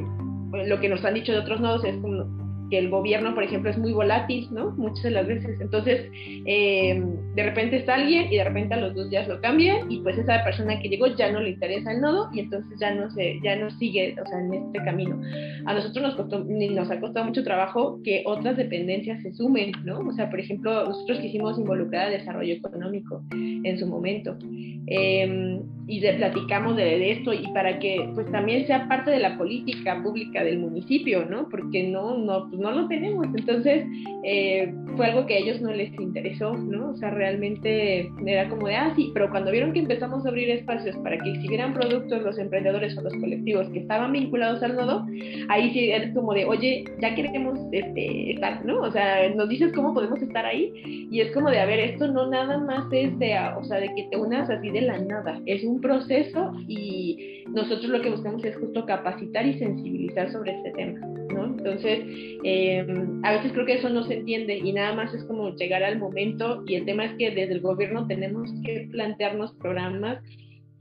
lo 0.52 0.80
que 0.80 0.88
nos 0.88 1.04
han 1.04 1.12
dicho 1.12 1.32
de 1.32 1.38
otros 1.40 1.60
nodos 1.60 1.84
es 1.84 1.96
como 1.96 2.31
que 2.72 2.78
el 2.78 2.88
gobierno, 2.88 3.34
por 3.34 3.44
ejemplo, 3.44 3.70
es 3.70 3.76
muy 3.76 3.92
volátil, 3.92 4.48
¿no? 4.50 4.70
Muchas 4.70 5.02
de 5.02 5.10
las 5.10 5.26
veces. 5.26 5.60
Entonces, 5.60 6.10
eh, 6.46 7.04
de 7.34 7.42
repente 7.42 7.76
está 7.76 7.96
alguien 7.96 8.32
y 8.32 8.38
de 8.38 8.44
repente 8.44 8.72
a 8.72 8.78
los 8.78 8.94
dos 8.94 9.10
días 9.10 9.28
lo 9.28 9.42
cambian 9.42 9.92
y 9.92 10.00
pues 10.00 10.16
esa 10.16 10.42
persona 10.42 10.80
que 10.80 10.88
llegó 10.88 11.06
ya 11.08 11.30
no 11.30 11.40
le 11.40 11.50
interesa 11.50 11.92
el 11.92 12.00
nodo 12.00 12.30
y 12.32 12.40
entonces 12.40 12.80
ya 12.80 12.94
no 12.94 13.10
se, 13.10 13.38
ya 13.44 13.56
no 13.56 13.68
sigue, 13.72 14.16
o 14.18 14.26
sea, 14.26 14.40
en 14.40 14.54
este 14.54 14.78
camino. 14.86 15.20
A 15.66 15.74
nosotros 15.74 16.02
nos 16.02 16.14
costó, 16.14 16.38
nos 16.44 16.90
ha 16.90 16.98
costado 16.98 17.26
mucho 17.26 17.44
trabajo 17.44 18.00
que 18.02 18.22
otras 18.24 18.56
dependencias 18.56 19.20
se 19.20 19.34
sumen, 19.34 19.72
¿no? 19.84 19.98
O 19.98 20.12
sea, 20.12 20.30
por 20.30 20.40
ejemplo, 20.40 20.88
nosotros 20.88 21.20
quisimos 21.20 21.58
involucrar 21.58 22.06
al 22.06 22.12
desarrollo 22.12 22.54
económico 22.54 23.22
en 23.32 23.78
su 23.78 23.86
momento. 23.86 24.38
Eh, 24.86 25.60
y 25.86 26.00
de, 26.00 26.14
platicamos 26.14 26.76
de, 26.76 27.10
esto 27.10 27.32
y 27.32 27.46
para 27.52 27.78
que 27.78 28.08
pues 28.14 28.30
también 28.30 28.66
sea 28.66 28.88
parte 28.88 29.10
de 29.10 29.18
la 29.18 29.36
política 29.36 30.00
pública 30.02 30.44
del 30.44 30.58
municipio, 30.58 31.24
¿no? 31.24 31.48
Porque 31.48 31.82
no, 31.82 32.16
no, 32.16 32.48
pues 32.48 32.60
no 32.62 32.70
lo 32.72 32.88
tenemos. 32.88 33.26
Entonces, 33.34 33.84
eh, 34.24 34.72
fue 34.96 35.06
algo 35.06 35.26
que 35.26 35.34
a 35.34 35.38
ellos 35.38 35.60
no 35.60 35.72
les 35.72 35.92
interesó, 36.00 36.54
¿no? 36.54 36.90
O 36.90 36.96
sea, 36.96 37.10
realmente 37.10 38.10
era 38.24 38.48
como 38.48 38.68
de, 38.68 38.76
ah, 38.76 38.92
sí, 38.96 39.10
pero 39.12 39.30
cuando 39.30 39.50
vieron 39.50 39.72
que 39.72 39.80
empezamos 39.80 40.24
a 40.24 40.28
abrir 40.28 40.48
espacios 40.50 40.96
para 40.98 41.18
que 41.18 41.30
exhibieran 41.30 41.74
productos 41.74 42.22
los 42.22 42.38
emprendedores 42.38 42.96
o 42.96 43.02
los 43.02 43.14
colectivos 43.14 43.68
que 43.70 43.80
estaban 43.80 44.12
vinculados 44.12 44.62
al 44.62 44.76
nodo, 44.76 45.06
ahí 45.48 45.70
sí 45.72 45.90
es 45.90 46.14
como 46.14 46.32
de, 46.34 46.44
oye, 46.44 46.84
ya 47.00 47.14
queremos 47.14 47.58
este, 47.72 48.32
estar, 48.32 48.64
¿no? 48.64 48.80
O 48.80 48.90
sea, 48.90 49.28
nos 49.30 49.48
dices 49.48 49.72
cómo 49.74 49.92
podemos 49.92 50.20
estar 50.22 50.46
ahí 50.46 50.72
y 51.10 51.20
es 51.20 51.32
como 51.32 51.50
de, 51.50 51.58
a 51.58 51.66
ver, 51.66 51.80
esto 51.80 52.06
no 52.08 52.28
nada 52.28 52.58
más 52.58 52.84
es 52.92 53.18
de, 53.18 53.36
o 53.58 53.64
sea, 53.64 53.80
de 53.80 53.88
que 53.94 54.08
te 54.10 54.16
unas 54.16 54.48
así 54.48 54.70
de 54.70 54.82
la 54.82 54.98
nada, 54.98 55.40
es 55.46 55.64
un 55.64 55.80
proceso 55.80 56.52
y 56.68 57.44
nosotros 57.48 57.86
lo 57.86 58.00
que 58.00 58.10
buscamos 58.10 58.44
es 58.44 58.56
justo 58.56 58.86
capacitar 58.86 59.46
y 59.46 59.58
sensibilizar 59.58 60.30
sobre 60.30 60.52
este 60.52 60.70
tema. 60.72 61.11
Entonces, 61.58 62.00
eh, 62.44 62.86
a 63.22 63.32
veces 63.32 63.52
creo 63.52 63.66
que 63.66 63.74
eso 63.74 63.88
no 63.88 64.04
se 64.04 64.14
entiende 64.14 64.56
y 64.56 64.72
nada 64.72 64.94
más 64.94 65.14
es 65.14 65.24
como 65.24 65.54
llegar 65.54 65.82
al 65.82 65.98
momento 65.98 66.62
y 66.66 66.74
el 66.76 66.84
tema 66.84 67.04
es 67.04 67.12
que 67.14 67.30
desde 67.30 67.54
el 67.54 67.60
gobierno 67.60 68.06
tenemos 68.06 68.50
que 68.64 68.88
plantearnos 68.90 69.52
programas 69.54 70.22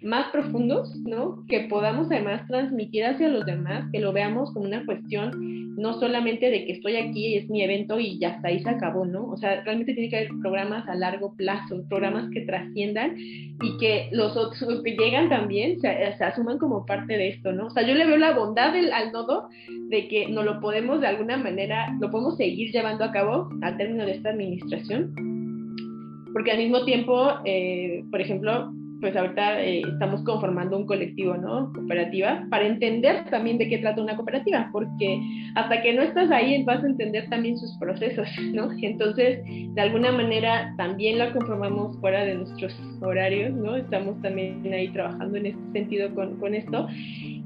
más 0.01 0.31
profundos, 0.31 0.95
¿no? 0.97 1.45
Que 1.47 1.61
podamos 1.61 2.07
además 2.11 2.47
transmitir 2.47 3.05
hacia 3.05 3.29
los 3.29 3.45
demás, 3.45 3.85
que 3.91 3.99
lo 3.99 4.13
veamos 4.13 4.51
como 4.53 4.65
una 4.65 4.85
cuestión 4.85 5.61
no 5.77 5.93
solamente 5.99 6.49
de 6.49 6.65
que 6.65 6.73
estoy 6.73 6.95
aquí, 6.97 7.35
es 7.35 7.49
mi 7.49 7.63
evento 7.63 7.99
y 7.99 8.19
ya 8.19 8.29
está, 8.29 8.49
ahí 8.49 8.59
se 8.59 8.69
acabó, 8.69 9.05
¿no? 9.05 9.25
O 9.29 9.37
sea, 9.37 9.63
realmente 9.63 9.93
tiene 9.93 10.09
que 10.09 10.17
haber 10.17 10.29
programas 10.41 10.87
a 10.87 10.95
largo 10.95 11.33
plazo, 11.35 11.83
programas 11.89 12.29
que 12.31 12.41
trasciendan 12.41 13.15
y 13.17 13.77
que 13.79 14.09
los 14.11 14.35
otros 14.35 14.61
los 14.61 14.83
que 14.83 14.95
llegan 14.95 15.29
también 15.29 15.79
se, 15.79 15.87
asuman 15.87 16.57
como 16.57 16.85
parte 16.85 17.17
de 17.17 17.29
esto, 17.29 17.51
¿no? 17.51 17.67
O 17.67 17.69
sea, 17.69 17.83
yo 17.87 17.93
le 17.93 18.05
veo 18.05 18.17
la 18.17 18.33
bondad 18.33 18.73
del, 18.73 18.91
al 18.91 19.11
nodo 19.11 19.49
de 19.89 20.07
que 20.07 20.27
no 20.27 20.43
lo 20.43 20.59
podemos 20.59 21.01
de 21.01 21.07
alguna 21.07 21.37
manera, 21.37 21.95
lo 21.99 22.11
podemos 22.11 22.37
seguir 22.37 22.71
llevando 22.71 23.03
a 23.03 23.11
cabo 23.11 23.49
al 23.61 23.77
término 23.77 24.05
de 24.05 24.13
esta 24.13 24.29
administración, 24.29 25.13
porque 26.33 26.51
al 26.51 26.59
mismo 26.59 26.85
tiempo, 26.85 27.29
eh, 27.45 28.03
por 28.11 28.21
ejemplo, 28.21 28.71
pues 29.01 29.15
ahorita 29.15 29.61
eh, 29.63 29.81
estamos 29.81 30.21
conformando 30.23 30.77
un 30.77 30.85
colectivo, 30.85 31.35
¿no? 31.35 31.73
Cooperativa, 31.73 32.45
para 32.49 32.67
entender 32.67 33.25
también 33.29 33.57
de 33.57 33.67
qué 33.67 33.79
trata 33.79 34.01
una 34.01 34.15
cooperativa, 34.15 34.69
porque 34.71 35.19
hasta 35.55 35.81
que 35.81 35.93
no 35.93 36.03
estás 36.03 36.29
ahí 36.29 36.63
vas 36.63 36.83
a 36.83 36.87
entender 36.87 37.27
también 37.29 37.57
sus 37.57 37.75
procesos, 37.77 38.27
¿no? 38.53 38.69
Entonces, 38.81 39.41
de 39.43 39.81
alguna 39.81 40.11
manera 40.11 40.73
también 40.77 41.17
la 41.17 41.33
conformamos 41.33 41.97
fuera 41.99 42.23
de 42.23 42.35
nuestros 42.35 42.79
horarios, 43.01 43.53
¿no? 43.53 43.75
Estamos 43.75 44.21
también 44.21 44.63
ahí 44.71 44.87
trabajando 44.89 45.37
en 45.37 45.47
este 45.47 45.71
sentido 45.73 46.13
con, 46.13 46.37
con 46.39 46.53
esto. 46.53 46.87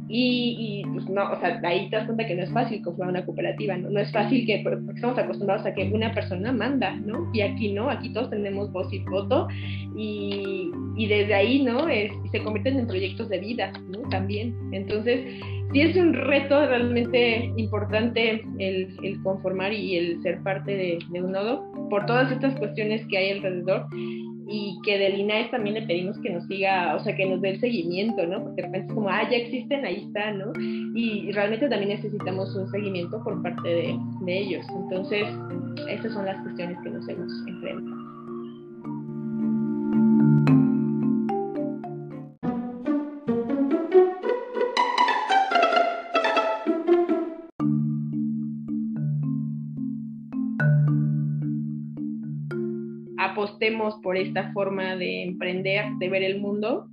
Y, 0.07 0.83
pues 0.93 1.09
no, 1.09 1.31
o 1.31 1.39
sea, 1.39 1.59
ahí 1.63 1.89
te 1.89 1.95
das 1.95 2.05
cuenta 2.05 2.27
que 2.27 2.35
no 2.35 2.43
es 2.43 2.51
fácil 2.51 2.81
conformar 2.83 3.15
una 3.15 3.25
cooperativa, 3.25 3.75
¿no? 3.75 3.89
No 3.89 3.99
es 3.99 4.11
fácil 4.11 4.45
que, 4.45 4.61
porque 4.63 4.79
estamos 4.93 5.17
acostumbrados 5.17 5.65
a 5.65 5.73
que 5.73 5.89
una 5.91 6.13
persona 6.13 6.51
manda, 6.51 6.95
¿no? 6.95 7.29
Y 7.33 7.41
aquí 7.41 7.73
no, 7.73 7.89
aquí 7.89 8.09
todos 8.13 8.29
tenemos 8.29 8.71
voz 8.71 8.93
y 8.93 8.99
voto 8.99 9.47
y, 9.95 10.69
y 10.95 11.08
desde 11.08 11.34
ahí, 11.34 11.63
¿no? 11.63 11.88
Es, 11.88 12.12
se 12.31 12.41
convierten 12.41 12.79
en 12.79 12.88
proyectos 12.88 13.29
de 13.29 13.39
vida, 13.39 13.71
¿no? 13.89 13.99
También. 14.10 14.55
Entonces, 14.71 15.21
sí 15.71 15.81
es 15.81 15.95
un 15.97 16.13
reto 16.13 16.65
realmente 16.65 17.51
importante 17.58 18.45
el, 18.60 19.19
conformar 19.23 19.73
y 19.73 19.97
el 19.97 20.21
ser 20.21 20.41
parte 20.41 20.75
de, 21.12 21.21
un 21.21 21.31
nodo 21.31 21.63
por 21.89 22.05
todas 22.05 22.31
estas 22.31 22.58
cuestiones 22.58 23.05
que 23.08 23.17
hay 23.17 23.31
alrededor 23.31 23.88
y 24.47 24.77
que 24.86 24.99
del 24.99 25.19
INAES 25.19 25.49
también 25.49 25.73
le 25.73 25.81
pedimos 25.81 26.19
que 26.19 26.29
nos 26.29 26.45
siga, 26.45 26.95
o 26.95 26.99
sea, 26.99 27.15
que 27.15 27.25
nos 27.25 27.41
dé 27.41 27.51
el 27.51 27.60
seguimiento, 27.60 28.25
¿no? 28.27 28.43
Porque 28.43 28.62
de 28.62 28.67
repente 28.67 28.88
es 28.88 28.93
como, 28.93 29.10
ah, 29.10 29.27
ya 29.29 29.38
existen, 29.38 29.84
ahí 29.84 30.05
está, 30.08 30.31
¿no? 30.31 30.53
Y 30.95 31.31
realmente 31.31 31.67
también 31.67 31.89
necesitamos 31.89 32.55
un 32.55 32.69
seguimiento 32.69 33.21
por 33.23 33.41
parte 33.41 33.67
de 33.67 34.39
ellos. 34.39 34.65
Entonces, 34.84 35.27
esas 35.89 36.13
son 36.13 36.25
las 36.25 36.41
cuestiones 36.43 36.77
que 36.84 36.89
nos 36.89 37.10
hemos 37.10 37.31
enfrentado. 37.47 37.94
Por 54.01 54.17
esta 54.17 54.51
forma 54.54 54.95
de 54.95 55.23
emprender, 55.23 55.86
de 55.99 56.10
ver 56.10 56.23
el 56.23 56.39
mundo, 56.39 56.88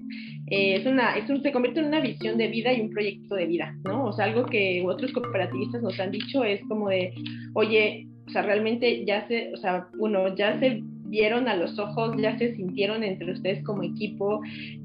eh, 0.48 0.76
es 0.76 0.86
una, 0.86 1.14
se 1.26 1.52
convierte 1.52 1.80
en 1.80 1.86
una 1.86 2.00
visión 2.00 2.36
de 2.36 2.48
vida 2.48 2.72
y 2.72 2.80
un 2.80 2.90
proyecto 2.90 3.34
de 3.34 3.46
vida, 3.46 3.74
¿no? 3.84 4.06
O 4.06 4.12
sea, 4.12 4.26
algo 4.26 4.46
que 4.46 4.82
otros 4.86 5.12
cooperativistas 5.12 5.82
nos 5.82 5.98
han 5.98 6.10
dicho 6.10 6.44
es 6.44 6.60
como 6.68 6.88
de, 6.88 7.14
oye, 7.54 8.06
o 8.26 8.30
sea, 8.30 8.42
realmente 8.42 9.04
ya 9.04 9.26
se, 9.28 9.52
o 9.52 9.56
sea, 9.56 9.88
uno, 9.98 10.34
ya 10.36 10.58
se 10.58 10.82
vieron 11.12 11.46
a 11.46 11.54
los 11.54 11.78
ojos, 11.78 12.16
ya 12.16 12.38
se 12.38 12.56
sintieron 12.56 13.04
entre 13.04 13.32
ustedes 13.32 13.62
como 13.64 13.82
equipo, 13.82 14.40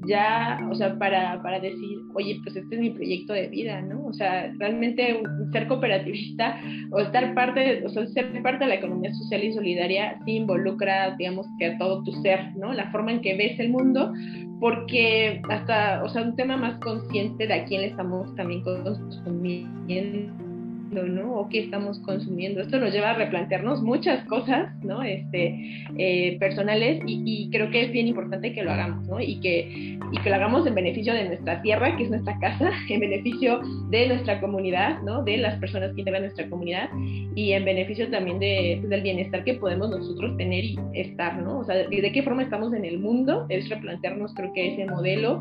ya, 0.06 0.60
o 0.70 0.74
sea, 0.74 0.98
para, 0.98 1.42
para 1.42 1.58
decir, 1.58 1.98
oye, 2.14 2.38
pues 2.44 2.54
este 2.54 2.74
es 2.74 2.80
mi 2.80 2.90
proyecto 2.90 3.32
de 3.32 3.48
vida, 3.48 3.80
¿no? 3.80 4.04
O 4.04 4.12
sea, 4.12 4.52
realmente 4.58 5.22
ser 5.52 5.66
cooperativista 5.66 6.60
o 6.90 7.00
estar 7.00 7.34
parte, 7.34 7.82
o 7.82 7.88
sea, 7.88 8.06
ser 8.08 8.42
parte 8.42 8.64
de 8.64 8.68
la 8.68 8.74
economía 8.74 9.12
social 9.14 9.42
y 9.42 9.54
solidaria 9.54 10.18
sí 10.26 10.32
involucra, 10.32 11.16
digamos, 11.16 11.46
que 11.58 11.66
a 11.66 11.78
todo 11.78 12.04
tu 12.04 12.12
ser, 12.20 12.54
¿no? 12.56 12.74
La 12.74 12.90
forma 12.90 13.12
en 13.12 13.22
que 13.22 13.34
ves 13.34 13.58
el 13.58 13.70
mundo, 13.70 14.12
porque 14.60 15.40
hasta, 15.48 16.04
o 16.04 16.10
sea, 16.10 16.22
un 16.24 16.36
tema 16.36 16.58
más 16.58 16.78
consciente 16.80 17.46
de 17.46 17.54
a 17.54 17.64
quién 17.64 17.80
le 17.80 17.86
estamos 17.88 18.34
también 18.34 18.62
consumiendo 18.62 20.47
¿no? 20.90 21.34
O 21.34 21.48
qué 21.48 21.60
estamos 21.60 21.98
consumiendo. 22.00 22.60
Esto 22.60 22.78
nos 22.78 22.92
lleva 22.92 23.10
a 23.10 23.14
replantearnos 23.14 23.82
muchas 23.82 24.24
cosas, 24.26 24.72
¿no? 24.82 25.02
Este, 25.02 25.84
eh, 25.96 26.36
personales 26.38 27.02
y, 27.06 27.48
creo 27.50 27.70
que 27.70 27.82
es 27.82 27.92
bien 27.92 28.08
importante 28.08 28.52
que 28.52 28.62
lo 28.62 28.72
hagamos, 28.72 29.06
¿no? 29.06 29.20
Y 29.20 29.40
que, 29.40 29.98
y 30.12 30.18
que 30.18 30.28
lo 30.28 30.36
hagamos 30.36 30.66
en 30.66 30.74
beneficio 30.74 31.14
de 31.14 31.26
nuestra 31.26 31.62
tierra, 31.62 31.96
que 31.96 32.04
es 32.04 32.10
nuestra 32.10 32.38
casa, 32.38 32.70
en 32.88 33.00
beneficio 33.00 33.60
de 33.90 34.08
nuestra 34.08 34.40
comunidad, 34.40 35.00
¿no? 35.02 35.22
De 35.22 35.36
las 35.36 35.58
personas 35.58 35.94
que 35.94 36.00
integran 36.00 36.22
nuestra 36.22 36.48
comunidad 36.48 36.88
y 37.34 37.52
en 37.52 37.64
beneficio 37.64 38.10
también 38.10 38.38
de, 38.38 38.78
pues, 38.80 38.90
del 38.90 39.02
bienestar 39.02 39.44
que 39.44 39.54
podemos 39.54 39.90
nosotros 39.90 40.36
tener 40.36 40.64
y 40.64 40.78
estar, 40.94 41.40
¿no? 41.42 41.60
O 41.60 41.64
sea, 41.64 41.76
de 41.76 42.12
qué 42.12 42.22
forma 42.22 42.42
estamos 42.42 42.72
en 42.74 42.84
el 42.84 42.98
mundo, 42.98 43.46
es 43.48 43.68
replantearnos 43.68 44.34
creo 44.34 44.52
que 44.52 44.74
ese 44.74 44.86
modelo 44.86 45.40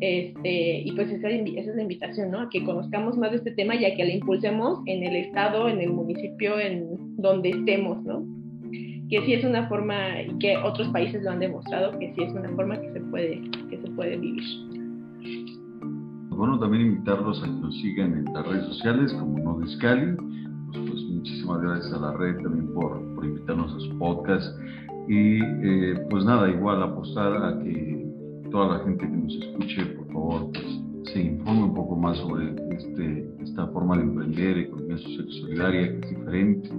este, 0.00 0.80
y 0.80 0.92
pues 0.92 1.10
esa, 1.10 1.28
esa, 1.28 1.70
es 1.70 1.76
la 1.76 1.82
invitación, 1.82 2.30
¿no? 2.30 2.40
A 2.40 2.48
que 2.48 2.64
conozcamos 2.64 3.16
más 3.16 3.30
de 3.30 3.38
este 3.38 3.50
tema 3.52 3.74
y 3.74 3.84
a 3.84 3.94
que 3.94 4.04
la 4.04 4.14
impulsemos 4.14 4.80
en 4.86 5.02
el 5.02 5.16
estado, 5.16 5.68
en 5.68 5.80
el 5.80 5.90
municipio, 5.90 6.58
en 6.58 7.16
donde 7.16 7.50
estemos, 7.50 8.02
¿no? 8.04 8.24
Que 9.10 9.22
sí 9.24 9.32
es 9.32 9.44
una 9.44 9.68
forma, 9.68 10.22
y 10.22 10.38
que 10.38 10.56
otros 10.56 10.88
países 10.88 11.22
lo 11.22 11.30
han 11.30 11.40
demostrado, 11.40 11.98
que 11.98 12.12
sí 12.14 12.22
es 12.22 12.32
una 12.32 12.48
forma 12.50 12.80
que 12.80 12.92
se 12.92 13.00
puede, 13.00 13.40
que 13.70 13.78
se 13.78 13.90
puede 13.92 14.16
vivir. 14.16 14.44
Bueno, 16.30 16.58
también 16.60 16.86
invitarlos 16.86 17.42
a 17.42 17.46
que 17.46 17.52
nos 17.52 17.74
sigan 17.80 18.12
en 18.18 18.32
las 18.32 18.46
redes 18.46 18.66
sociales 18.66 19.12
como 19.14 19.38
No 19.40 19.58
Descali. 19.58 20.14
Pues, 20.68 20.78
pues, 20.86 21.02
muchísimas 21.02 21.62
gracias 21.62 21.92
a 21.94 21.98
la 21.98 22.12
red 22.12 22.36
también 22.42 22.72
por, 22.74 23.02
por 23.14 23.24
invitarnos 23.24 23.74
a 23.74 23.80
su 23.80 23.98
podcast. 23.98 24.46
Y 25.08 25.42
eh, 25.42 26.06
pues 26.10 26.24
nada, 26.24 26.48
igual 26.48 26.82
apostar 26.82 27.42
a 27.42 27.58
que 27.58 28.07
toda 28.50 28.78
la 28.78 28.84
gente 28.84 29.06
que 29.06 29.16
nos 29.16 29.34
escuche, 29.34 29.86
por 29.96 30.06
favor, 30.06 30.52
pues, 30.52 31.12
se 31.12 31.22
informe 31.22 31.64
un 31.64 31.74
poco 31.74 31.96
más 31.96 32.18
sobre 32.18 32.54
este, 32.76 33.28
esta 33.42 33.66
forma 33.68 33.96
de 33.96 34.02
emprender, 34.02 34.58
economía 34.58 34.98
social 34.98 35.26
solidaria, 35.40 35.88
que 35.88 36.06
es 36.06 36.10
diferente, 36.10 36.70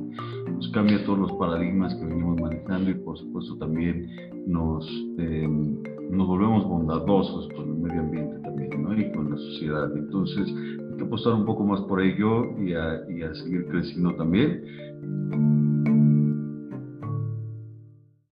nos 0.51 0.69
cambia 0.69 1.03
todos 1.05 1.19
los 1.19 1.31
paradigmas 1.33 1.95
que 1.95 2.05
venimos 2.05 2.39
manejando 2.39 2.91
y 2.91 2.93
por 2.95 3.17
supuesto 3.17 3.57
también 3.57 4.07
nos, 4.45 4.87
em, 5.17 5.81
nos 6.11 6.27
volvemos 6.27 6.67
bondadosos 6.67 7.47
con 7.55 7.69
el 7.69 7.75
medio 7.75 8.01
ambiente 8.01 8.39
también 8.39 8.83
¿no? 8.83 8.99
y 8.99 9.11
con 9.11 9.31
la 9.31 9.37
sociedad. 9.37 9.95
Entonces 9.95 10.47
hay 10.47 10.97
que 10.97 11.03
apostar 11.03 11.33
un 11.33 11.45
poco 11.45 11.63
más 11.63 11.81
por 11.81 12.01
ello 12.01 12.57
y 12.59 12.69
y 12.69 13.23
a 13.23 13.33
seguir 13.35 13.65
creciendo 13.67 14.13
también. 14.15 15.98